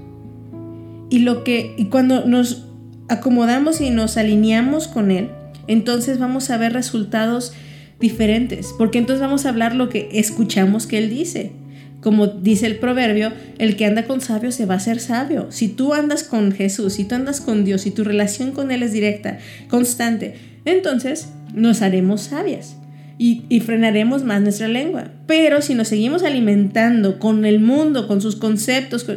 Y 1.10 1.20
lo 1.20 1.44
que 1.44 1.76
y 1.78 1.86
cuando 1.86 2.26
nos 2.26 2.65
acomodamos 3.10 3.82
y 3.82 3.90
nos 3.90 4.18
alineamos 4.18 4.88
con 4.88 5.12
él, 5.12 5.30
entonces 5.68 6.20
vamos 6.20 6.50
a 6.50 6.58
ver 6.58 6.74
resultados 6.74 7.54
diferentes, 8.00 8.74
porque 8.78 8.98
entonces 8.98 9.22
vamos 9.22 9.46
a 9.46 9.50
hablar 9.50 9.76
lo 9.76 9.90
que 9.90 10.10
escuchamos 10.14 10.88
que 10.88 10.98
él 10.98 11.10
dice. 11.10 11.54
Como 12.02 12.28
dice 12.28 12.68
el 12.68 12.78
proverbio, 12.78 13.32
el 13.58 13.76
que 13.76 13.86
anda 13.86 14.06
con 14.06 14.22
sabio 14.22 14.52
se 14.52 14.68
va 14.68 14.76
a 14.76 14.78
hacer 14.78 15.00
sabio. 15.00 15.48
Si 15.50 15.70
tú 15.70 15.96
andas 15.96 16.24
con 16.24 16.52
Jesús, 16.52 16.94
si 16.94 17.06
tú 17.06 17.16
andas 17.16 17.42
con 17.42 17.66
Dios, 17.66 17.82
si 17.82 17.90
tu 17.90 18.04
relación 18.04 18.52
con 18.52 18.70
Él 18.70 18.84
es 18.84 18.94
directa, 18.94 19.40
constante, 19.70 20.36
entonces 20.66 21.30
nos 21.56 21.82
haremos 21.82 22.22
sabias 22.22 22.78
y, 23.18 23.46
y, 23.50 23.62
frenaremos 23.62 24.24
más 24.24 24.42
nuestra 24.42 24.68
lengua. 24.68 25.10
Pero 25.26 25.64
si 25.64 25.74
nos 25.74 25.88
seguimos 25.88 26.22
alimentando 26.22 27.18
con 27.18 27.44
el 27.44 27.60
mundo, 27.60 28.08
con 28.08 28.22
sus 28.22 28.36
conceptos, 28.36 29.08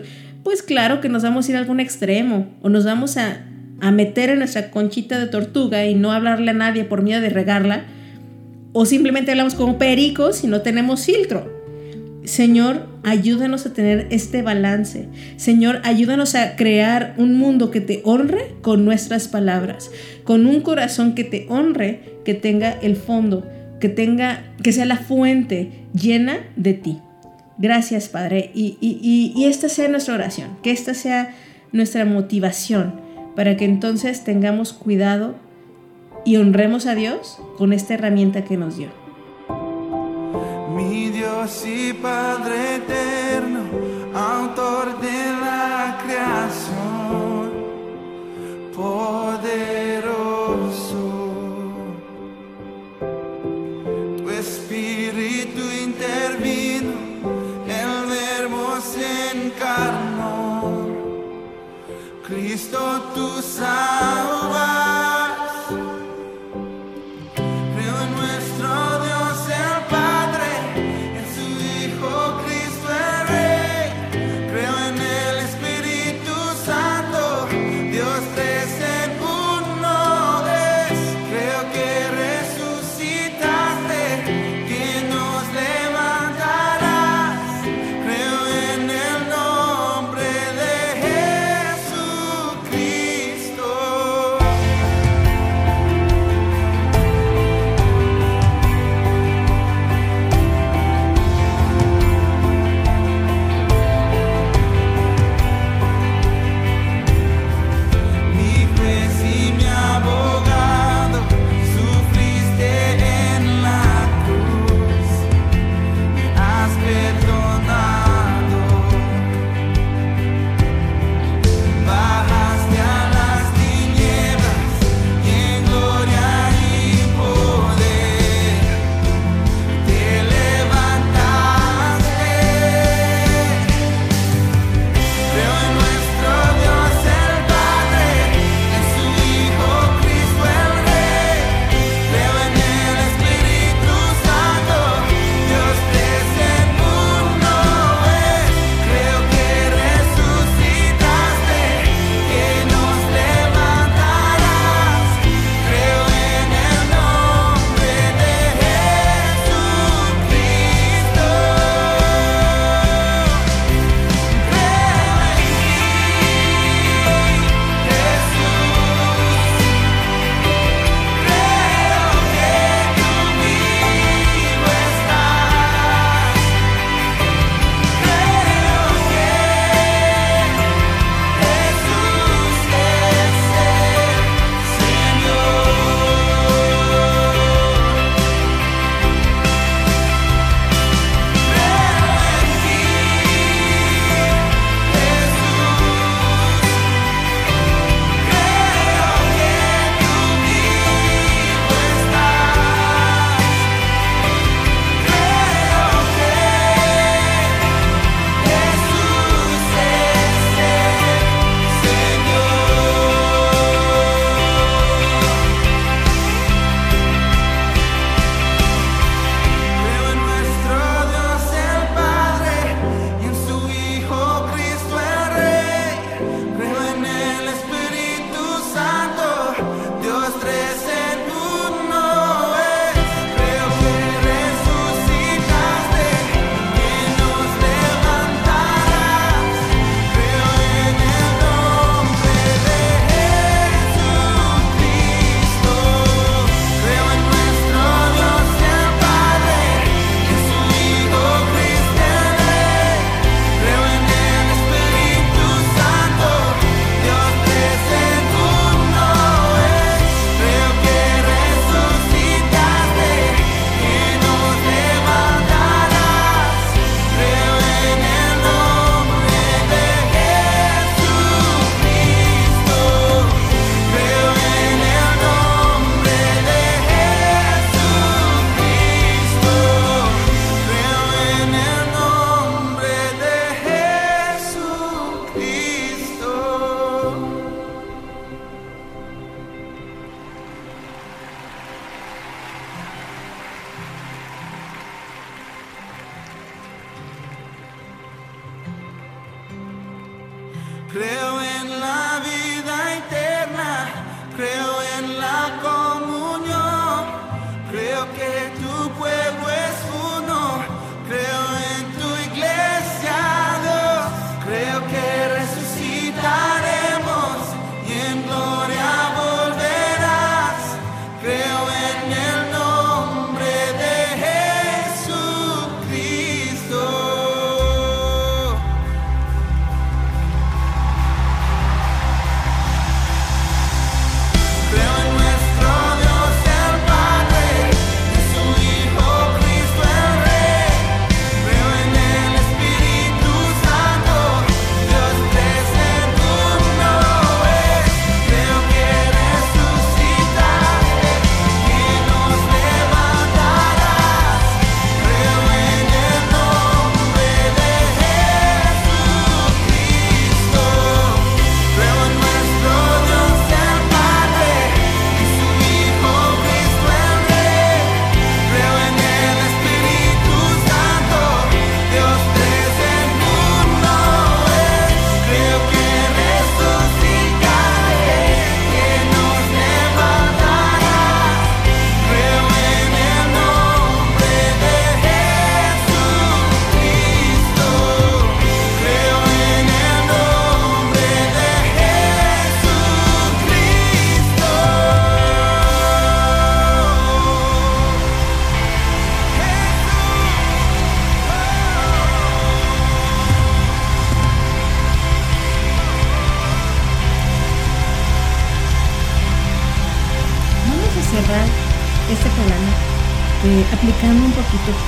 pues 0.43 0.63
claro 0.63 1.03
que 1.03 1.11
nos 1.11 1.23
vamos 1.23 1.47
a 1.47 1.51
ir 1.51 1.57
a 1.57 1.61
algún 1.61 1.81
extremo 1.81 2.47
o 2.63 2.71
nos 2.71 2.87
vamos 2.87 3.19
a, 3.19 3.48
a 3.81 3.91
meter 3.91 4.31
en 4.31 4.39
nuestra 4.39 4.71
conchita 4.71 5.19
de 5.19 5.27
tortuga 5.27 5.87
y 5.87 5.95
no 5.95 6.13
hablarle 6.13 6.51
a 6.51 6.55
nadie 6.55 6.85
por 6.85 7.03
miedo 7.03 7.21
de 7.21 7.31
regarla. 7.31 7.85
O 8.73 8.87
simplemente 8.87 9.31
hablamos 9.31 9.55
como 9.55 9.79
pericos 9.79 10.45
y 10.45 10.47
no 10.47 10.63
tenemos 10.63 11.05
filtro. 11.07 11.59
Señor, 12.25 12.87
ayúdanos 13.05 13.65
a 13.65 13.73
tener 13.73 14.07
este 14.11 14.43
balance. 14.43 15.09
Señor, 15.37 15.81
ayúdanos 15.85 16.35
a 16.35 16.57
crear 16.57 17.15
un 17.17 17.39
mundo 17.39 17.71
que 17.71 17.81
te 17.81 18.03
honre 18.05 18.55
con 18.61 18.85
nuestras 18.85 19.29
palabras, 19.29 19.91
con 20.25 20.47
un 20.47 20.61
corazón 20.61 21.15
que 21.15 21.25
te 21.25 21.47
honre, 21.49 22.19
que 22.27 22.35
tenga 22.35 22.73
el 22.83 22.97
fondo, 22.97 23.49
que 23.81 23.89
tenga, 23.89 24.45
que 24.63 24.73
sea 24.73 24.85
la 24.85 24.99
fuente 24.99 25.71
llena 25.95 26.41
de 26.57 26.75
ti. 26.75 26.99
Gracias, 27.57 28.09
Padre. 28.09 28.51
Y, 28.55 28.77
y 28.81 29.45
esta 29.47 29.71
sea 29.71 29.89
nuestra 29.89 30.15
oración, 30.15 30.59
que 30.63 30.71
esta 30.71 30.93
sea 30.93 31.35
nuestra 31.73 32.05
motivación 32.05 33.08
para 33.39 33.57
que 33.57 33.65
entonces 33.65 34.25
tengamos 34.25 34.73
cuidado 34.73 35.37
y 36.25 36.39
honremos 36.39 36.87
a 36.87 36.97
Dios 36.97 37.39
con 37.57 37.73
esta 37.73 37.95
herramienta 37.95 38.43
que 38.43 38.57
nos 38.57 38.77
dio 38.77 38.89
mi 40.75 41.11
Dios 41.11 41.65
y 41.65 41.93
Padre 41.93 42.75
eterno, 42.79 43.61
autor 44.13 45.01
de 45.01 45.23
la 45.41 46.01
creación, 46.05 47.53
poderoso. 48.75 49.98
Cristo, 62.59 63.01
tú 63.15 63.41
salvas. 63.41 64.38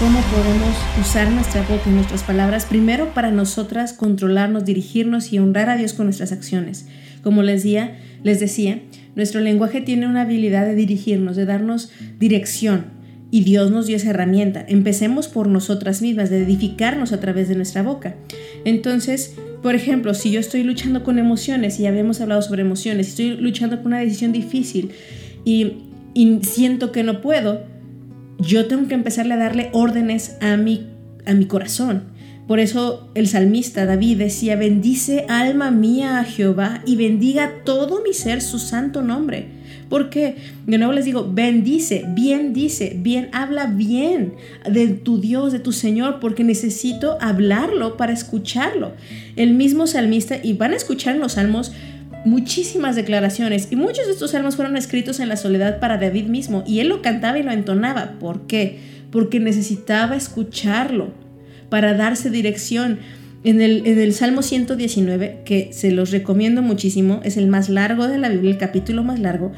Cómo 0.00 0.18
podemos 0.34 0.74
usar 0.98 1.30
nuestra 1.30 1.60
boca 1.60 1.82
y 1.86 1.90
nuestras 1.90 2.22
palabras, 2.22 2.64
primero 2.64 3.12
para 3.12 3.30
nosotras 3.30 3.92
controlarnos, 3.92 4.64
dirigirnos 4.64 5.30
y 5.30 5.38
honrar 5.38 5.68
a 5.68 5.76
Dios 5.76 5.92
con 5.92 6.06
nuestras 6.06 6.32
acciones. 6.32 6.86
Como 7.22 7.42
les 7.42 7.64
decía, 7.64 7.98
les 8.22 8.40
decía, 8.40 8.80
nuestro 9.14 9.42
lenguaje 9.42 9.82
tiene 9.82 10.06
una 10.06 10.22
habilidad 10.22 10.64
de 10.64 10.74
dirigirnos, 10.74 11.36
de 11.36 11.44
darnos 11.44 11.90
dirección. 12.18 12.86
Y 13.30 13.44
Dios 13.44 13.70
nos 13.70 13.86
dio 13.86 13.96
esa 13.96 14.08
herramienta. 14.08 14.64
Empecemos 14.66 15.28
por 15.28 15.48
nosotras 15.48 16.00
mismas, 16.00 16.30
de 16.30 16.44
edificarnos 16.44 17.12
a 17.12 17.20
través 17.20 17.50
de 17.50 17.56
nuestra 17.56 17.82
boca. 17.82 18.16
Entonces, 18.64 19.34
por 19.62 19.74
ejemplo, 19.74 20.14
si 20.14 20.30
yo 20.30 20.40
estoy 20.40 20.62
luchando 20.62 21.04
con 21.04 21.18
emociones, 21.18 21.78
y 21.78 21.82
ya 21.82 21.90
habíamos 21.90 22.22
hablado 22.22 22.40
sobre 22.40 22.62
emociones, 22.62 23.08
estoy 23.08 23.36
luchando 23.36 23.76
con 23.76 23.88
una 23.88 24.00
decisión 24.00 24.32
difícil 24.32 24.92
y 25.44 25.74
siento 26.40 26.90
que 26.90 27.02
no 27.02 27.20
puedo, 27.20 27.68
yo 28.40 28.66
tengo 28.66 28.88
que 28.88 28.94
empezarle 28.94 29.34
a 29.34 29.38
darle 29.38 29.70
órdenes 29.72 30.36
a 30.40 30.56
mi, 30.56 30.88
a 31.26 31.34
mi 31.34 31.46
corazón. 31.46 32.04
Por 32.50 32.58
eso 32.58 33.08
el 33.14 33.28
salmista 33.28 33.86
David 33.86 34.18
decía, 34.18 34.56
bendice 34.56 35.24
alma 35.28 35.70
mía 35.70 36.18
a 36.18 36.24
Jehová 36.24 36.82
y 36.84 36.96
bendiga 36.96 37.62
todo 37.64 38.02
mi 38.02 38.12
ser 38.12 38.42
su 38.42 38.58
santo 38.58 39.02
nombre. 39.02 39.60
Porque, 39.88 40.36
de 40.66 40.78
nuevo 40.78 40.92
les 40.92 41.04
digo, 41.04 41.30
bendice, 41.32 42.04
bien 42.08 42.52
dice, 42.52 42.96
bien, 42.96 43.28
habla 43.32 43.66
bien 43.66 44.34
de 44.68 44.88
tu 44.88 45.20
Dios, 45.20 45.52
de 45.52 45.60
tu 45.60 45.72
Señor, 45.72 46.18
porque 46.20 46.42
necesito 46.42 47.18
hablarlo 47.20 47.96
para 47.96 48.12
escucharlo. 48.12 48.94
El 49.36 49.54
mismo 49.54 49.86
salmista, 49.86 50.38
y 50.42 50.54
van 50.54 50.72
a 50.72 50.76
escuchar 50.76 51.14
en 51.14 51.20
los 51.20 51.32
salmos 51.32 51.72
muchísimas 52.24 52.96
declaraciones, 52.96 53.68
y 53.70 53.76
muchos 53.76 54.06
de 54.06 54.12
estos 54.12 54.32
salmos 54.32 54.56
fueron 54.56 54.76
escritos 54.76 55.20
en 55.20 55.28
la 55.28 55.36
soledad 55.36 55.80
para 55.80 55.98
David 55.98 56.26
mismo, 56.26 56.64
y 56.66 56.80
él 56.80 56.88
lo 56.88 57.02
cantaba 57.02 57.38
y 57.38 57.42
lo 57.42 57.52
entonaba. 57.52 58.18
¿Por 58.18 58.46
qué? 58.46 58.78
Porque 59.10 59.40
necesitaba 59.40 60.16
escucharlo 60.16 61.12
para 61.68 61.94
darse 61.94 62.30
dirección. 62.30 62.98
En 63.42 63.62
el, 63.62 63.86
en 63.86 63.98
el, 63.98 64.12
Salmo 64.12 64.42
119, 64.42 65.40
que 65.46 65.70
se 65.72 65.92
los 65.92 66.10
recomiendo 66.10 66.60
muchísimo, 66.60 67.22
es 67.24 67.38
el 67.38 67.46
más 67.46 67.70
largo 67.70 68.06
de 68.06 68.18
la 68.18 68.28
Biblia, 68.28 68.50
el 68.50 68.58
capítulo 68.58 69.02
más 69.02 69.18
largo, 69.18 69.52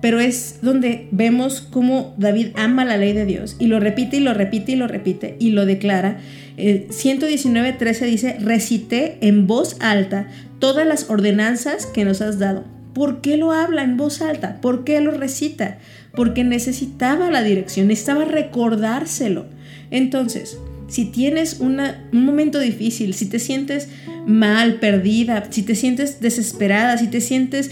pero 0.00 0.18
es 0.18 0.58
donde 0.62 1.08
vemos 1.12 1.60
cómo 1.60 2.14
David 2.18 2.48
ama 2.54 2.84
la 2.84 2.96
ley 2.96 3.12
de 3.12 3.24
Dios 3.24 3.56
y 3.58 3.66
lo 3.66 3.80
repite 3.80 4.16
y 4.16 4.20
lo 4.20 4.34
repite 4.34 4.72
y 4.72 4.76
lo 4.76 4.86
repite 4.88 5.36
y 5.38 5.50
lo 5.50 5.66
declara. 5.66 6.18
Eh, 6.60 6.88
119, 6.90 7.72
13 7.72 8.06
dice, 8.06 8.36
recité 8.40 9.18
en 9.20 9.46
voz 9.46 9.76
alta 9.78 10.26
todas 10.58 10.84
las 10.84 11.08
ordenanzas 11.08 11.86
que 11.86 12.04
nos 12.04 12.20
has 12.20 12.40
dado. 12.40 12.64
¿Por 12.94 13.20
qué 13.20 13.36
lo 13.36 13.52
habla 13.52 13.84
en 13.84 13.96
voz 13.96 14.20
alta? 14.20 14.60
¿Por 14.60 14.82
qué 14.82 15.00
lo 15.00 15.12
recita? 15.12 15.78
Porque 16.16 16.42
necesitaba 16.42 17.30
la 17.30 17.44
dirección, 17.44 17.86
necesitaba 17.86 18.24
recordárselo. 18.24 19.46
Entonces, 19.92 20.58
si 20.88 21.04
tienes 21.04 21.60
un 21.60 21.80
momento 22.10 22.58
difícil, 22.58 23.14
si 23.14 23.26
te 23.26 23.38
sientes 23.38 23.88
mal, 24.26 24.80
perdida, 24.80 25.46
si 25.50 25.62
te 25.62 25.76
sientes 25.76 26.20
desesperada, 26.20 26.98
si 26.98 27.06
te 27.06 27.20
sientes, 27.20 27.70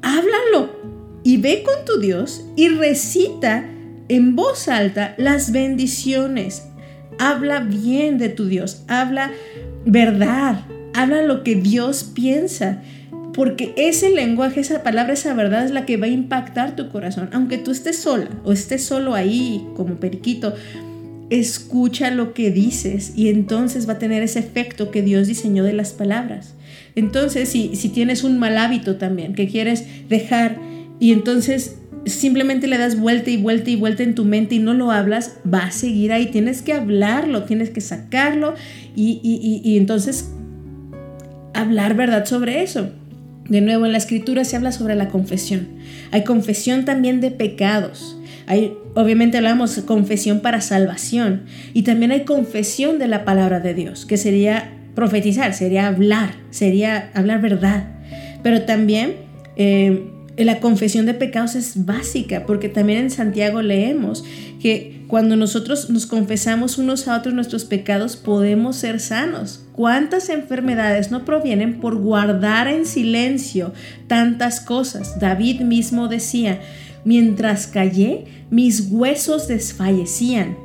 háblalo 0.00 0.70
y 1.22 1.36
ve 1.36 1.62
con 1.62 1.84
tu 1.84 2.00
Dios 2.00 2.46
y 2.56 2.68
recita 2.68 3.68
en 4.08 4.36
voz 4.36 4.68
alta 4.68 5.14
las 5.18 5.52
bendiciones. 5.52 6.62
Habla 7.18 7.60
bien 7.60 8.18
de 8.18 8.28
tu 8.28 8.46
Dios, 8.46 8.82
habla 8.88 9.30
verdad, 9.84 10.64
habla 10.94 11.22
lo 11.22 11.42
que 11.42 11.54
Dios 11.54 12.04
piensa. 12.04 12.82
Porque 13.32 13.74
ese 13.76 14.08
lenguaje, 14.10 14.60
esa 14.60 14.82
palabra, 14.82 15.12
esa 15.12 15.34
verdad 15.34 15.64
es 15.64 15.70
la 15.70 15.84
que 15.84 15.98
va 15.98 16.06
a 16.06 16.10
impactar 16.10 16.74
tu 16.74 16.88
corazón. 16.88 17.28
Aunque 17.32 17.58
tú 17.58 17.70
estés 17.70 17.98
sola 17.98 18.30
o 18.44 18.52
estés 18.52 18.82
solo 18.82 19.14
ahí 19.14 19.66
como 19.76 19.96
periquito, 19.96 20.54
escucha 21.28 22.10
lo 22.10 22.32
que 22.34 22.50
dices 22.50 23.12
y 23.16 23.28
entonces 23.28 23.88
va 23.88 23.94
a 23.94 23.98
tener 23.98 24.22
ese 24.22 24.38
efecto 24.38 24.90
que 24.90 25.02
Dios 25.02 25.26
diseñó 25.26 25.64
de 25.64 25.72
las 25.72 25.92
palabras. 25.92 26.54
Entonces, 26.94 27.50
si, 27.50 27.76
si 27.76 27.90
tienes 27.90 28.24
un 28.24 28.38
mal 28.38 28.56
hábito 28.56 28.96
también 28.96 29.34
que 29.34 29.48
quieres 29.48 30.08
dejar 30.08 30.58
y 30.98 31.12
entonces 31.12 31.78
simplemente 32.06 32.68
le 32.68 32.78
das 32.78 32.98
vuelta 32.98 33.30
y 33.30 33.36
vuelta 33.36 33.70
y 33.70 33.76
vuelta 33.76 34.02
en 34.02 34.14
tu 34.14 34.24
mente 34.24 34.54
y 34.54 34.58
no 34.58 34.74
lo 34.74 34.90
hablas, 34.90 35.36
va 35.52 35.64
a 35.64 35.70
seguir 35.70 36.12
ahí. 36.12 36.26
Tienes 36.26 36.62
que 36.62 36.72
hablarlo, 36.72 37.44
tienes 37.44 37.70
que 37.70 37.80
sacarlo 37.80 38.54
y, 38.94 39.20
y, 39.22 39.60
y, 39.68 39.76
entonces 39.76 40.30
hablar 41.52 41.94
verdad 41.96 42.24
sobre 42.24 42.62
eso. 42.62 42.90
De 43.48 43.60
nuevo, 43.60 43.86
en 43.86 43.92
la 43.92 43.98
escritura 43.98 44.44
se 44.44 44.56
habla 44.56 44.72
sobre 44.72 44.94
la 44.94 45.08
confesión. 45.08 45.68
Hay 46.10 46.24
confesión 46.24 46.84
también 46.84 47.20
de 47.20 47.30
pecados. 47.30 48.18
Hay, 48.46 48.74
obviamente 48.94 49.36
hablamos 49.36 49.76
de 49.76 49.82
confesión 49.82 50.40
para 50.40 50.60
salvación. 50.60 51.42
Y 51.72 51.82
también 51.82 52.10
hay 52.10 52.24
confesión 52.24 52.98
de 52.98 53.08
la 53.08 53.24
palabra 53.24 53.60
de 53.60 53.74
Dios, 53.74 54.04
que 54.06 54.16
sería 54.16 54.72
profetizar, 54.94 55.54
sería 55.54 55.86
hablar, 55.86 56.34
sería 56.50 57.10
hablar 57.14 57.40
verdad. 57.40 57.88
Pero 58.42 58.62
también 58.62 59.14
eh, 59.56 60.10
la 60.44 60.60
confesión 60.60 61.06
de 61.06 61.14
pecados 61.14 61.54
es 61.54 61.86
básica, 61.86 62.44
porque 62.46 62.68
también 62.68 63.00
en 63.00 63.10
Santiago 63.10 63.62
leemos 63.62 64.24
que 64.60 65.04
cuando 65.06 65.36
nosotros 65.36 65.88
nos 65.88 66.04
confesamos 66.06 66.78
unos 66.78 67.08
a 67.08 67.16
otros 67.16 67.34
nuestros 67.34 67.64
pecados, 67.64 68.16
podemos 68.16 68.76
ser 68.76 69.00
sanos. 69.00 69.64
¿Cuántas 69.72 70.28
enfermedades 70.28 71.10
no 71.10 71.24
provienen 71.24 71.80
por 71.80 71.96
guardar 71.96 72.68
en 72.68 72.86
silencio 72.86 73.72
tantas 74.08 74.60
cosas? 74.60 75.20
David 75.20 75.60
mismo 75.60 76.08
decía, 76.08 76.60
mientras 77.04 77.66
callé, 77.66 78.24
mis 78.50 78.88
huesos 78.90 79.48
desfallecían. 79.48 80.56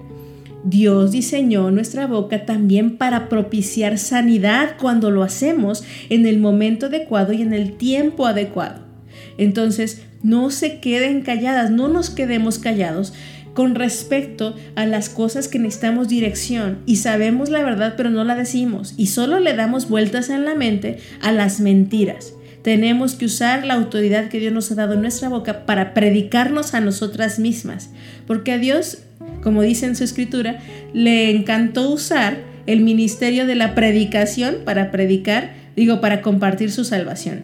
Dios 0.64 1.12
diseñó 1.12 1.72
nuestra 1.72 2.08
boca 2.08 2.46
también 2.46 2.98
para 2.98 3.30
propiciar 3.30 3.98
sanidad 3.98 4.76
cuando 4.80 5.12
lo 5.12 5.24
hacemos 5.24 5.84
en 6.10 6.26
el 6.26 6.40
momento 6.40 6.88
adecuado 6.88 7.34
y 7.34 7.42
en 7.42 7.54
el 7.54 7.74
tiempo 7.74 8.28
adecuado. 8.28 8.91
Entonces, 9.38 10.02
no 10.24 10.50
se 10.50 10.80
queden 10.80 11.22
calladas, 11.22 11.72
no 11.72 11.88
nos 11.88 12.10
quedemos 12.10 12.60
callados. 12.60 13.14
con 13.54 13.76
respecto 13.76 14.56
a 14.76 14.86
las 14.86 15.10
cosas 15.10 15.50
que 15.50 15.60
necesitamos 15.60 16.08
dirección 16.08 16.78
y 16.86 16.96
sabemos 16.96 17.50
la 17.50 17.62
verdad 17.62 17.96
pero 17.98 18.10
no 18.10 18.24
la 18.24 18.36
decimos 18.36 18.94
y 18.96 19.08
solo 19.08 19.42
le 19.42 19.54
damos 19.54 19.90
vueltas 19.90 20.30
en 20.30 20.46
la 20.46 20.56
mente 20.56 21.00
a 21.22 21.34
las 21.34 21.60
mentiras. 21.60 22.34
Tenemos 22.62 23.16
que 23.16 23.26
usar 23.26 23.66
la 23.66 23.74
autoridad 23.74 24.30
que 24.30 24.40
Dios 24.40 24.54
nos 24.54 24.72
ha 24.72 24.76
dado 24.76 24.94
en 24.94 25.02
nuestra 25.02 25.30
boca 25.30 25.66
para 25.66 25.94
predicarnos 25.94 26.74
a 26.74 26.80
nosotras 26.80 27.40
mismas, 27.40 27.90
porque 28.28 28.52
a 28.52 28.58
Dios, 28.60 29.00
como 29.42 29.64
dice 29.64 29.88
en 29.88 29.96
su 29.96 30.04
escritura, 30.04 30.60
le 30.94 31.32
encantó 31.32 31.90
usar 31.90 32.38
el 32.68 32.82
ministerio 32.82 33.48
de 33.48 33.56
la 33.56 33.74
predicación 33.74 34.58
para 34.64 34.92
predicar, 34.92 35.54
digo, 35.76 36.02
para 36.02 36.22
compartir 36.22 36.72
su 36.72 36.86
salvación. 36.86 37.44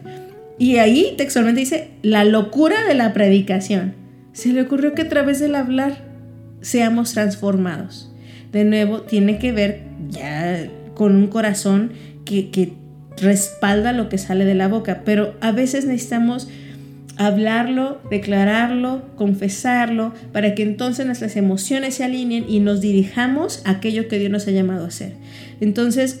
Y 0.58 0.76
ahí 0.76 1.14
textualmente 1.16 1.60
dice, 1.60 1.90
la 2.02 2.24
locura 2.24 2.84
de 2.86 2.94
la 2.94 3.12
predicación. 3.12 3.94
Se 4.32 4.52
le 4.52 4.62
ocurrió 4.62 4.94
que 4.94 5.02
a 5.02 5.08
través 5.08 5.40
del 5.40 5.54
hablar 5.54 6.04
seamos 6.60 7.12
transformados. 7.12 8.12
De 8.52 8.64
nuevo, 8.64 9.02
tiene 9.02 9.38
que 9.38 9.52
ver 9.52 9.82
ya 10.10 10.68
con 10.94 11.14
un 11.14 11.28
corazón 11.28 11.92
que, 12.24 12.50
que 12.50 12.72
respalda 13.16 13.92
lo 13.92 14.08
que 14.08 14.18
sale 14.18 14.44
de 14.44 14.54
la 14.54 14.68
boca, 14.68 15.02
pero 15.04 15.34
a 15.40 15.52
veces 15.52 15.84
necesitamos 15.84 16.48
hablarlo, 17.16 18.00
declararlo, 18.10 19.02
confesarlo, 19.16 20.14
para 20.32 20.54
que 20.54 20.62
entonces 20.62 21.04
nuestras 21.04 21.36
emociones 21.36 21.96
se 21.96 22.04
alineen 22.04 22.46
y 22.48 22.60
nos 22.60 22.80
dirijamos 22.80 23.62
a 23.64 23.72
aquello 23.72 24.08
que 24.08 24.18
Dios 24.18 24.30
nos 24.30 24.46
ha 24.46 24.52
llamado 24.52 24.84
a 24.84 24.88
hacer. 24.88 25.14
Entonces, 25.60 26.20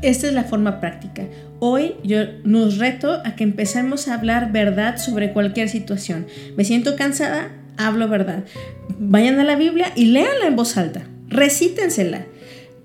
esta 0.00 0.26
es 0.26 0.32
la 0.32 0.44
forma 0.44 0.80
práctica. 0.80 1.24
Hoy 1.66 1.94
yo 2.04 2.18
nos 2.44 2.76
reto 2.76 3.22
a 3.24 3.36
que 3.36 3.42
empecemos 3.42 4.06
a 4.06 4.12
hablar 4.16 4.52
verdad 4.52 4.98
sobre 4.98 5.32
cualquier 5.32 5.70
situación. 5.70 6.26
Me 6.58 6.64
siento 6.66 6.94
cansada, 6.94 7.52
hablo 7.78 8.06
verdad. 8.06 8.44
Vayan 8.98 9.40
a 9.40 9.44
la 9.44 9.56
Biblia 9.56 9.90
y 9.96 10.04
léanla 10.04 10.46
en 10.46 10.56
voz 10.56 10.76
alta. 10.76 11.08
Recítensela. 11.26 12.26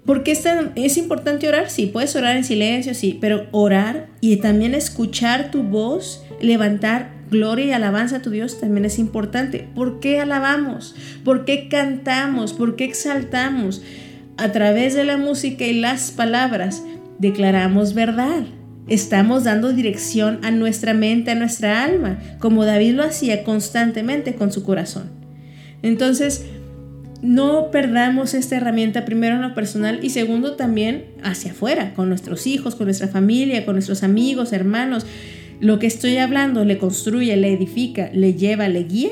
Porque 0.05 0.31
es, 0.31 0.45
es 0.75 0.95
importante 0.95 1.49
orar, 1.49 1.69
sí, 1.69 1.87
puedes 1.87 2.15
orar 2.15 2.37
en 2.37 2.45
silencio, 2.45 2.93
sí, 2.93 3.17
pero 3.19 3.47
orar 3.51 4.07
y 4.21 4.37
también 4.37 4.73
escuchar 4.73 5.51
tu 5.51 5.63
voz, 5.63 6.23
levantar 6.39 7.11
gloria 7.29 7.65
y 7.65 7.71
alabanza 7.73 8.15
a 8.15 8.21
tu 8.21 8.29
Dios 8.29 8.61
también 8.61 8.85
es 8.85 8.97
importante. 8.97 9.67
¿Por 9.75 9.99
qué 9.99 10.21
alabamos? 10.21 10.95
¿Por 11.25 11.43
qué 11.43 11.67
cantamos? 11.67 12.53
¿Por 12.53 12.77
qué 12.77 12.85
exaltamos? 12.85 13.81
A 14.37 14.53
través 14.53 14.93
de 14.93 15.03
la 15.03 15.17
música 15.17 15.65
y 15.65 15.73
las 15.73 16.11
palabras 16.11 16.81
declaramos 17.17 17.93
verdad. 17.93 18.45
Estamos 18.89 19.43
dando 19.43 19.71
dirección 19.71 20.39
a 20.43 20.51
nuestra 20.51 20.93
mente, 20.93 21.31
a 21.31 21.35
nuestra 21.35 21.83
alma, 21.83 22.19
como 22.39 22.65
David 22.65 22.95
lo 22.95 23.03
hacía 23.03 23.43
constantemente 23.43 24.35
con 24.35 24.51
su 24.51 24.63
corazón. 24.63 25.11
Entonces, 25.83 26.45
no 27.21 27.69
perdamos 27.69 28.33
esta 28.33 28.55
herramienta 28.55 29.05
primero 29.05 29.35
en 29.35 29.41
lo 29.41 29.53
personal 29.53 29.99
y 30.01 30.09
segundo 30.09 30.55
también 30.55 31.05
hacia 31.21 31.51
afuera, 31.51 31.93
con 31.93 32.09
nuestros 32.09 32.47
hijos, 32.47 32.75
con 32.75 32.85
nuestra 32.85 33.07
familia, 33.07 33.65
con 33.65 33.75
nuestros 33.75 34.03
amigos, 34.03 34.53
hermanos. 34.53 35.05
Lo 35.59 35.79
que 35.79 35.87
estoy 35.87 36.17
hablando 36.17 36.63
le 36.65 36.77
construye, 36.77 37.35
le 37.35 37.53
edifica, 37.53 38.09
le 38.13 38.33
lleva, 38.33 38.69
le 38.69 38.83
guía 38.83 39.11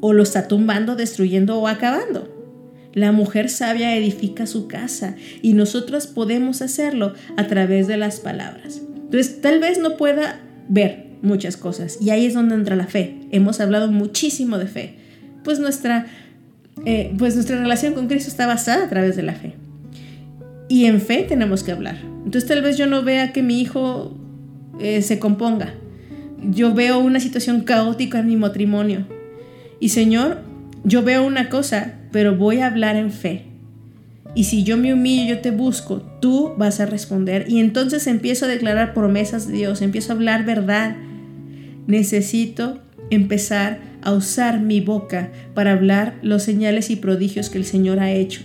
o 0.00 0.12
lo 0.12 0.22
está 0.22 0.48
tumbando, 0.48 0.96
destruyendo 0.96 1.58
o 1.58 1.66
acabando. 1.66 2.33
La 2.94 3.12
mujer 3.12 3.50
sabia 3.50 3.94
edifica 3.96 4.46
su 4.46 4.66
casa 4.66 5.16
y 5.42 5.52
nosotros 5.52 6.06
podemos 6.06 6.62
hacerlo 6.62 7.12
a 7.36 7.46
través 7.46 7.86
de 7.86 7.96
las 7.96 8.20
palabras. 8.20 8.80
Entonces, 8.96 9.40
tal 9.40 9.60
vez 9.60 9.78
no 9.78 9.96
pueda 9.96 10.40
ver 10.68 11.06
muchas 11.20 11.56
cosas 11.56 11.98
y 12.00 12.10
ahí 12.10 12.24
es 12.24 12.34
donde 12.34 12.54
entra 12.54 12.76
la 12.76 12.86
fe. 12.86 13.16
Hemos 13.30 13.60
hablado 13.60 13.90
muchísimo 13.90 14.58
de 14.58 14.66
fe. 14.66 14.94
Pues 15.42 15.58
nuestra 15.58 16.06
eh, 16.84 17.14
pues 17.16 17.34
nuestra 17.34 17.58
relación 17.58 17.94
con 17.94 18.08
Cristo 18.08 18.28
está 18.28 18.46
basada 18.46 18.84
a 18.84 18.88
través 18.88 19.16
de 19.16 19.22
la 19.22 19.34
fe. 19.34 19.54
Y 20.68 20.86
en 20.86 21.00
fe 21.00 21.24
tenemos 21.28 21.62
que 21.62 21.72
hablar. 21.72 21.96
Entonces 22.24 22.46
tal 22.46 22.62
vez 22.62 22.76
yo 22.76 22.86
no 22.86 23.02
vea 23.02 23.32
que 23.32 23.42
mi 23.42 23.60
hijo 23.60 24.16
eh, 24.80 25.02
se 25.02 25.18
componga. 25.18 25.74
Yo 26.50 26.74
veo 26.74 26.98
una 26.98 27.20
situación 27.20 27.62
caótica 27.62 28.18
en 28.18 28.26
mi 28.26 28.36
matrimonio. 28.36 29.06
Y 29.80 29.90
Señor, 29.90 30.42
yo 30.84 31.02
veo 31.02 31.24
una 31.24 31.48
cosa, 31.48 31.94
pero 32.14 32.36
voy 32.36 32.60
a 32.60 32.68
hablar 32.68 32.94
en 32.94 33.10
fe. 33.10 33.42
Y 34.36 34.44
si 34.44 34.62
yo 34.62 34.76
me 34.76 34.94
humillo, 34.94 35.34
yo 35.34 35.40
te 35.40 35.50
busco, 35.50 36.00
tú 36.20 36.54
vas 36.56 36.78
a 36.78 36.86
responder. 36.86 37.46
Y 37.48 37.58
entonces 37.58 38.06
empiezo 38.06 38.44
a 38.44 38.48
declarar 38.48 38.94
promesas 38.94 39.48
de 39.48 39.54
Dios, 39.54 39.82
empiezo 39.82 40.12
a 40.12 40.14
hablar 40.14 40.44
verdad. 40.44 40.94
Necesito 41.88 42.78
empezar 43.10 43.80
a 44.00 44.12
usar 44.12 44.60
mi 44.60 44.80
boca 44.80 45.32
para 45.54 45.72
hablar 45.72 46.14
los 46.22 46.44
señales 46.44 46.88
y 46.88 46.94
prodigios 46.94 47.50
que 47.50 47.58
el 47.58 47.64
Señor 47.64 47.98
ha 47.98 48.12
hecho. 48.12 48.42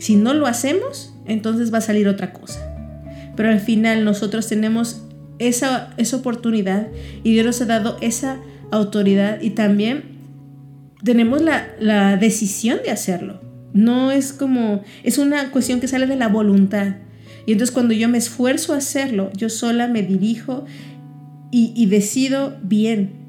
Si 0.00 0.16
no 0.16 0.34
lo 0.34 0.48
hacemos, 0.48 1.14
entonces 1.26 1.72
va 1.72 1.78
a 1.78 1.82
salir 1.82 2.08
otra 2.08 2.32
cosa. 2.32 2.74
Pero 3.36 3.50
al 3.50 3.60
final 3.60 4.04
nosotros 4.04 4.48
tenemos 4.48 5.06
esa, 5.38 5.94
esa 5.96 6.16
oportunidad 6.16 6.88
y 7.22 7.34
Dios 7.34 7.46
nos 7.46 7.60
ha 7.60 7.66
dado 7.66 7.98
esa 8.00 8.38
autoridad 8.72 9.40
y 9.40 9.50
también 9.50 10.19
tenemos 11.04 11.42
la, 11.42 11.68
la 11.78 12.16
decisión 12.16 12.78
de 12.84 12.90
hacerlo. 12.90 13.40
No 13.72 14.10
es 14.10 14.32
como, 14.32 14.82
es 15.04 15.18
una 15.18 15.50
cuestión 15.50 15.80
que 15.80 15.88
sale 15.88 16.06
de 16.06 16.16
la 16.16 16.28
voluntad. 16.28 16.96
Y 17.46 17.52
entonces 17.52 17.72
cuando 17.72 17.94
yo 17.94 18.08
me 18.08 18.18
esfuerzo 18.18 18.74
a 18.74 18.78
hacerlo, 18.78 19.30
yo 19.36 19.48
sola 19.48 19.88
me 19.88 20.02
dirijo 20.02 20.64
y, 21.50 21.72
y 21.74 21.86
decido 21.86 22.56
bien, 22.62 23.20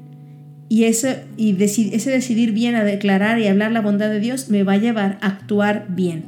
y, 0.68 0.84
ese, 0.84 1.24
y 1.36 1.62
ese 1.62 2.10
decidir 2.10 2.52
bien 2.52 2.76
a 2.76 2.82
declarar 2.84 3.38
y 3.38 3.46
hablar 3.46 3.72
la 3.72 3.82
bondad 3.82 4.08
de 4.08 4.20
Dios 4.20 4.48
me 4.48 4.62
va 4.62 4.72
a 4.72 4.78
llevar 4.78 5.18
a 5.20 5.26
actuar 5.26 5.86
bien. 5.90 6.24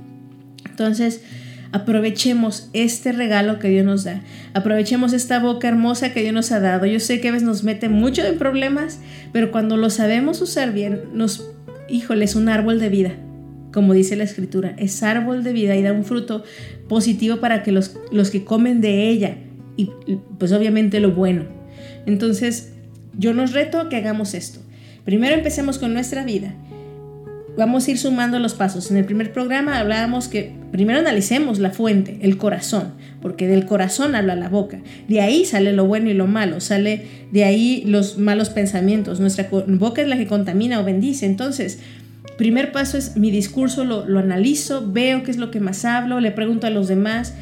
Entonces, 0.68 1.22
aprovechemos 1.74 2.70
este 2.72 3.10
regalo 3.10 3.58
que 3.58 3.68
Dios 3.68 3.84
nos 3.84 4.04
da. 4.04 4.22
Aprovechemos 4.52 5.12
esta 5.12 5.40
boca 5.40 5.66
hermosa 5.66 6.12
que 6.12 6.20
Dios 6.20 6.32
nos 6.32 6.52
ha 6.52 6.60
dado. 6.60 6.86
Yo 6.86 7.00
sé 7.00 7.20
que 7.20 7.28
a 7.28 7.32
veces 7.32 7.44
nos 7.44 7.64
mete 7.64 7.88
mucho 7.88 8.22
en 8.24 8.38
problemas, 8.38 9.00
pero 9.32 9.50
cuando 9.50 9.76
lo 9.76 9.90
sabemos 9.90 10.40
usar 10.40 10.72
bien, 10.72 11.00
nos, 11.14 11.50
híjole, 11.88 12.26
es 12.26 12.36
un 12.36 12.48
árbol 12.48 12.78
de 12.78 12.90
vida. 12.90 13.10
Como 13.72 13.92
dice 13.92 14.14
la 14.14 14.22
escritura, 14.22 14.76
es 14.78 15.02
árbol 15.02 15.42
de 15.42 15.52
vida 15.52 15.74
y 15.74 15.82
da 15.82 15.92
un 15.92 16.04
fruto 16.04 16.44
positivo 16.88 17.38
para 17.38 17.64
que 17.64 17.72
los, 17.72 17.96
los 18.12 18.30
que 18.30 18.44
comen 18.44 18.80
de 18.80 19.08
ella, 19.08 19.38
y 19.76 19.90
pues 20.38 20.52
obviamente 20.52 21.00
lo 21.00 21.10
bueno. 21.10 21.42
Entonces, 22.06 22.72
yo 23.18 23.34
nos 23.34 23.52
reto 23.52 23.80
a 23.80 23.88
que 23.88 23.96
hagamos 23.96 24.34
esto. 24.34 24.60
Primero 25.04 25.34
empecemos 25.34 25.78
con 25.78 25.92
nuestra 25.92 26.24
vida. 26.24 26.54
Vamos 27.56 27.86
a 27.86 27.90
ir 27.92 27.98
sumando 27.98 28.38
los 28.40 28.54
pasos. 28.54 28.90
En 28.90 28.96
el 28.96 29.04
primer 29.04 29.32
programa 29.32 29.78
hablábamos 29.78 30.28
que 30.28 30.52
primero 30.72 30.98
analicemos 30.98 31.60
la 31.60 31.70
fuente, 31.70 32.18
el 32.22 32.36
corazón, 32.36 32.94
porque 33.22 33.46
del 33.46 33.64
corazón 33.64 34.16
habla 34.16 34.34
la 34.34 34.48
boca. 34.48 34.80
De 35.06 35.20
ahí 35.20 35.44
sale 35.44 35.72
lo 35.72 35.86
bueno 35.86 36.10
y 36.10 36.14
lo 36.14 36.26
malo, 36.26 36.60
sale 36.60 37.06
de 37.30 37.44
ahí 37.44 37.84
los 37.86 38.18
malos 38.18 38.50
pensamientos. 38.50 39.20
Nuestra 39.20 39.48
boca 39.50 40.02
es 40.02 40.08
la 40.08 40.16
que 40.16 40.26
contamina 40.26 40.80
o 40.80 40.84
bendice. 40.84 41.26
Entonces, 41.26 41.78
primer 42.36 42.72
paso 42.72 42.98
es 42.98 43.16
mi 43.16 43.30
discurso, 43.30 43.84
lo, 43.84 44.04
lo 44.04 44.18
analizo, 44.18 44.90
veo 44.90 45.22
qué 45.22 45.30
es 45.30 45.36
lo 45.36 45.52
que 45.52 45.60
más 45.60 45.84
hablo, 45.84 46.18
le 46.18 46.32
pregunto 46.32 46.66
a 46.66 46.70
los 46.70 46.88
demás 46.88 47.34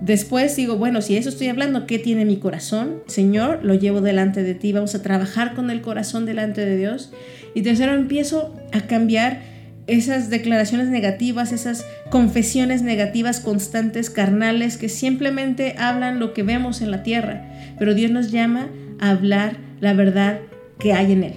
Después 0.00 0.54
digo, 0.54 0.76
bueno, 0.76 1.02
si 1.02 1.16
eso 1.16 1.28
estoy 1.28 1.48
hablando, 1.48 1.86
¿qué 1.86 1.98
tiene 1.98 2.24
mi 2.24 2.36
corazón? 2.36 3.02
Señor, 3.06 3.60
lo 3.64 3.74
llevo 3.74 4.00
delante 4.00 4.44
de 4.44 4.54
ti, 4.54 4.72
vamos 4.72 4.94
a 4.94 5.02
trabajar 5.02 5.54
con 5.54 5.70
el 5.70 5.80
corazón 5.80 6.24
delante 6.24 6.64
de 6.64 6.76
Dios. 6.76 7.10
Y 7.58 7.62
tercero, 7.62 7.92
empiezo 7.92 8.54
a 8.70 8.82
cambiar 8.82 9.40
esas 9.88 10.30
declaraciones 10.30 10.90
negativas, 10.90 11.50
esas 11.50 11.84
confesiones 12.08 12.82
negativas 12.82 13.40
constantes, 13.40 14.10
carnales, 14.10 14.76
que 14.76 14.88
simplemente 14.88 15.74
hablan 15.76 16.20
lo 16.20 16.34
que 16.34 16.44
vemos 16.44 16.82
en 16.82 16.92
la 16.92 17.02
tierra. 17.02 17.50
Pero 17.76 17.94
Dios 17.94 18.12
nos 18.12 18.30
llama 18.30 18.68
a 19.00 19.10
hablar 19.10 19.56
la 19.80 19.92
verdad 19.92 20.38
que 20.78 20.92
hay 20.92 21.10
en 21.10 21.24
Él, 21.24 21.32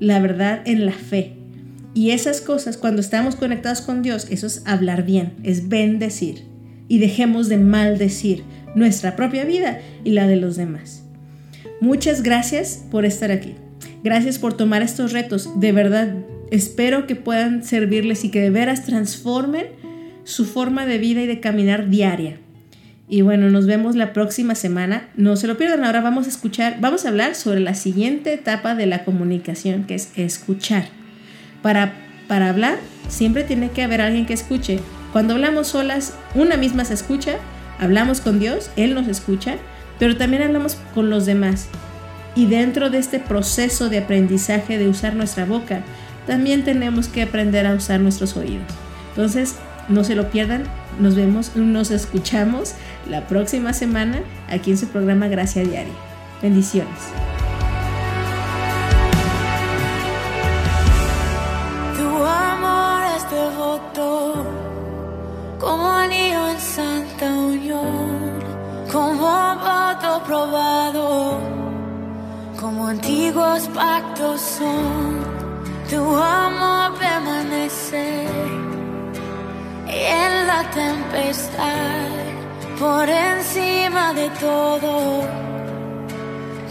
la 0.00 0.18
verdad 0.18 0.62
en 0.64 0.84
la 0.84 0.90
fe. 0.90 1.34
Y 1.94 2.10
esas 2.10 2.40
cosas, 2.40 2.76
cuando 2.76 3.00
estamos 3.00 3.36
conectados 3.36 3.82
con 3.82 4.02
Dios, 4.02 4.26
eso 4.30 4.48
es 4.48 4.64
hablar 4.66 5.04
bien, 5.04 5.34
es 5.44 5.68
bendecir 5.68 6.42
y 6.88 6.98
dejemos 6.98 7.48
de 7.48 7.58
maldecir 7.58 8.42
nuestra 8.74 9.14
propia 9.14 9.44
vida 9.44 9.78
y 10.02 10.10
la 10.10 10.26
de 10.26 10.34
los 10.34 10.56
demás. 10.56 11.04
Muchas 11.80 12.24
gracias 12.24 12.84
por 12.90 13.04
estar 13.04 13.30
aquí. 13.30 13.54
Gracias 14.04 14.38
por 14.38 14.54
tomar 14.54 14.82
estos 14.82 15.12
retos. 15.12 15.60
De 15.60 15.72
verdad, 15.72 16.14
espero 16.50 17.06
que 17.06 17.16
puedan 17.16 17.62
servirles 17.62 18.24
y 18.24 18.30
que 18.30 18.40
de 18.40 18.50
veras 18.50 18.84
transformen 18.84 19.66
su 20.24 20.44
forma 20.44 20.86
de 20.86 20.98
vida 20.98 21.22
y 21.22 21.26
de 21.26 21.40
caminar 21.40 21.88
diaria. 21.88 22.38
Y 23.08 23.20
bueno, 23.20 23.50
nos 23.50 23.66
vemos 23.66 23.94
la 23.94 24.12
próxima 24.12 24.54
semana. 24.54 25.08
No 25.16 25.36
se 25.36 25.46
lo 25.46 25.56
pierdan. 25.56 25.84
Ahora 25.84 26.00
vamos 26.00 26.26
a 26.26 26.30
escuchar, 26.30 26.78
vamos 26.80 27.04
a 27.04 27.10
hablar 27.10 27.34
sobre 27.34 27.60
la 27.60 27.74
siguiente 27.74 28.32
etapa 28.32 28.74
de 28.74 28.86
la 28.86 29.04
comunicación, 29.04 29.84
que 29.84 29.94
es 29.94 30.10
escuchar. 30.16 30.86
Para, 31.60 31.92
para 32.26 32.48
hablar, 32.48 32.78
siempre 33.08 33.44
tiene 33.44 33.70
que 33.70 33.82
haber 33.82 34.00
alguien 34.00 34.26
que 34.26 34.32
escuche. 34.32 34.80
Cuando 35.12 35.34
hablamos 35.34 35.68
solas, 35.68 36.14
una 36.34 36.56
misma 36.56 36.84
se 36.86 36.94
escucha, 36.94 37.34
hablamos 37.78 38.20
con 38.20 38.40
Dios, 38.40 38.70
Él 38.76 38.94
nos 38.94 39.06
escucha, 39.08 39.56
pero 39.98 40.16
también 40.16 40.42
hablamos 40.42 40.76
con 40.94 41.10
los 41.10 41.26
demás. 41.26 41.68
Y 42.34 42.46
dentro 42.46 42.88
de 42.88 42.98
este 42.98 43.18
proceso 43.18 43.88
de 43.88 43.98
aprendizaje 43.98 44.78
de 44.78 44.88
usar 44.88 45.14
nuestra 45.14 45.44
boca, 45.44 45.82
también 46.26 46.64
tenemos 46.64 47.08
que 47.08 47.22
aprender 47.22 47.66
a 47.66 47.74
usar 47.74 48.00
nuestros 48.00 48.36
oídos. 48.36 48.66
Entonces, 49.10 49.56
no 49.88 50.04
se 50.04 50.14
lo 50.14 50.30
pierdan. 50.30 50.64
Nos 50.98 51.14
vemos, 51.14 51.56
nos 51.56 51.90
escuchamos 51.90 52.74
la 53.08 53.26
próxima 53.26 53.72
semana 53.72 54.20
aquí 54.48 54.70
en 54.70 54.78
su 54.78 54.88
programa 54.88 55.28
Gracia 55.28 55.62
Diaria. 55.62 55.92
Bendiciones. 56.40 56.98
Tu 61.96 62.24
amor 62.24 63.02
es 63.16 63.30
devoto, 63.30 64.46
como 65.58 65.88
anillo 65.88 66.48
en 66.48 66.60
santa 66.60 67.32
unión, 67.34 68.42
como 68.90 69.54
voto 69.56 70.22
probado, 70.24 71.61
como 72.62 72.86
antiguos 72.86 73.68
pactos 73.74 74.40
son. 74.40 75.20
Tu 75.90 75.98
amor 75.98 76.94
permanece 76.98 78.24
en 79.88 80.46
la 80.46 80.62
tempestad, 80.70 82.08
por 82.78 83.06
encima 83.08 84.14
de 84.14 84.30
todo, 84.46 85.22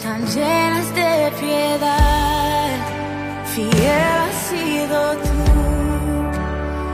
tan 0.02 0.22
llenas 0.34 0.88
de 0.96 1.32
piedad. 1.42 2.70
Fiel 3.54 4.12
has 4.24 4.36
sido 4.50 4.98
tú 5.28 5.44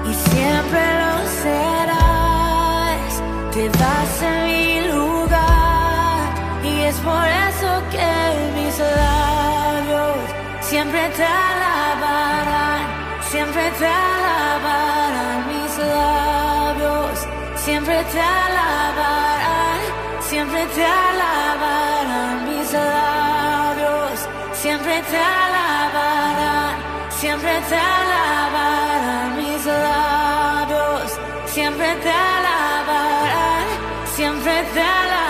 y 0.09 0.13
siempre 0.29 0.83
lo 1.01 1.13
serás. 1.43 3.11
Te 3.53 3.63
das 3.69 4.21
en 4.23 4.36
labios 8.80 10.38
siempre 10.69 11.09
te 11.15 11.23
alabarán, 11.23 12.82
siempre 13.21 13.71
te 13.80 13.88
alabarán 13.88 15.47
mis 15.47 15.78
labios, 15.78 17.28
siempre 17.55 18.03
te 18.11 18.19
alabarán, 18.19 19.80
siempre 20.30 20.65
te 20.75 20.86
alabarán 20.86 22.49
mis 22.49 22.73
labios, 22.73 24.28
siempre 24.53 25.01
te 25.09 25.17
alabarán, 25.17 26.75
siempre 27.19 27.61
te 27.69 27.75
alabarán 27.75 29.38
mis 29.38 29.65
labios, 29.65 31.19
siempre 31.45 31.95
te 32.03 32.11
alabarán, 32.11 33.65
siempre 34.15 34.63
te 34.73 34.82
alabarán. 34.82 35.26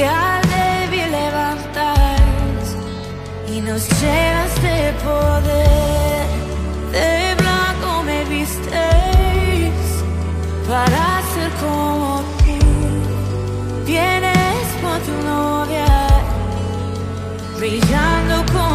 Y 0.00 0.02
al 0.02 0.42
débil 0.48 1.10
levantas 1.12 2.64
y 3.52 3.60
nos 3.60 3.82
llenas 4.00 4.54
de 4.66 4.78
poder. 5.04 6.26
De 6.96 7.34
blanco 7.42 8.02
me 8.08 8.24
vistes 8.24 9.82
para 10.68 11.04
ser 11.32 11.50
como 11.64 12.22
tú. 12.38 12.58
Vienes 13.84 14.66
con 14.82 14.98
tu 15.06 15.16
novia, 15.32 15.92
brillando 17.58 18.36
con 18.54 18.69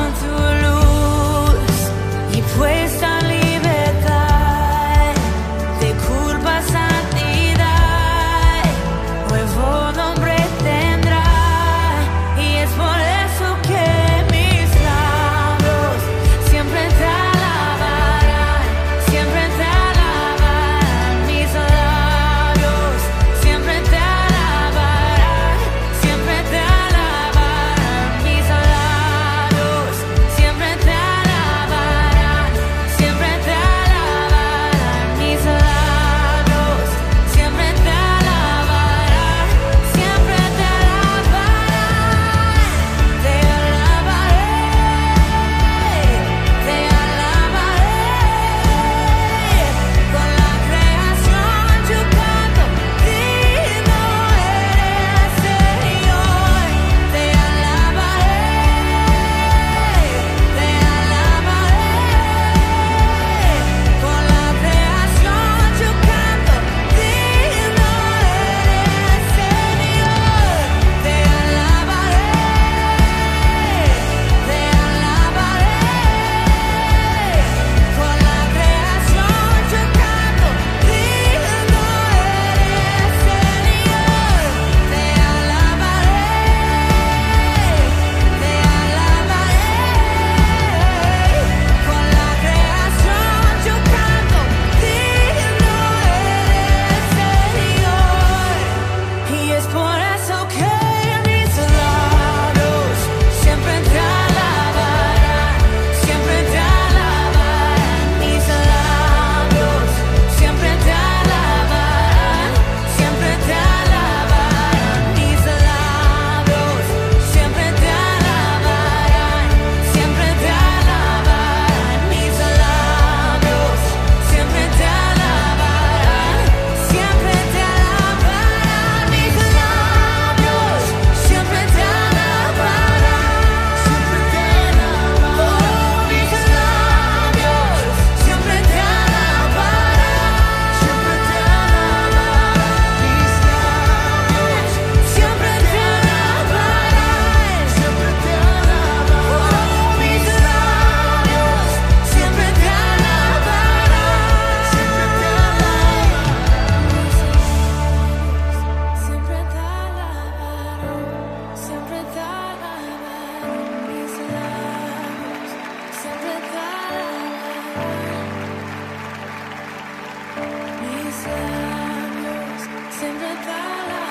Cinderella, 173.06 174.04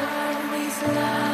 always 0.00 0.82
love. 0.96 1.27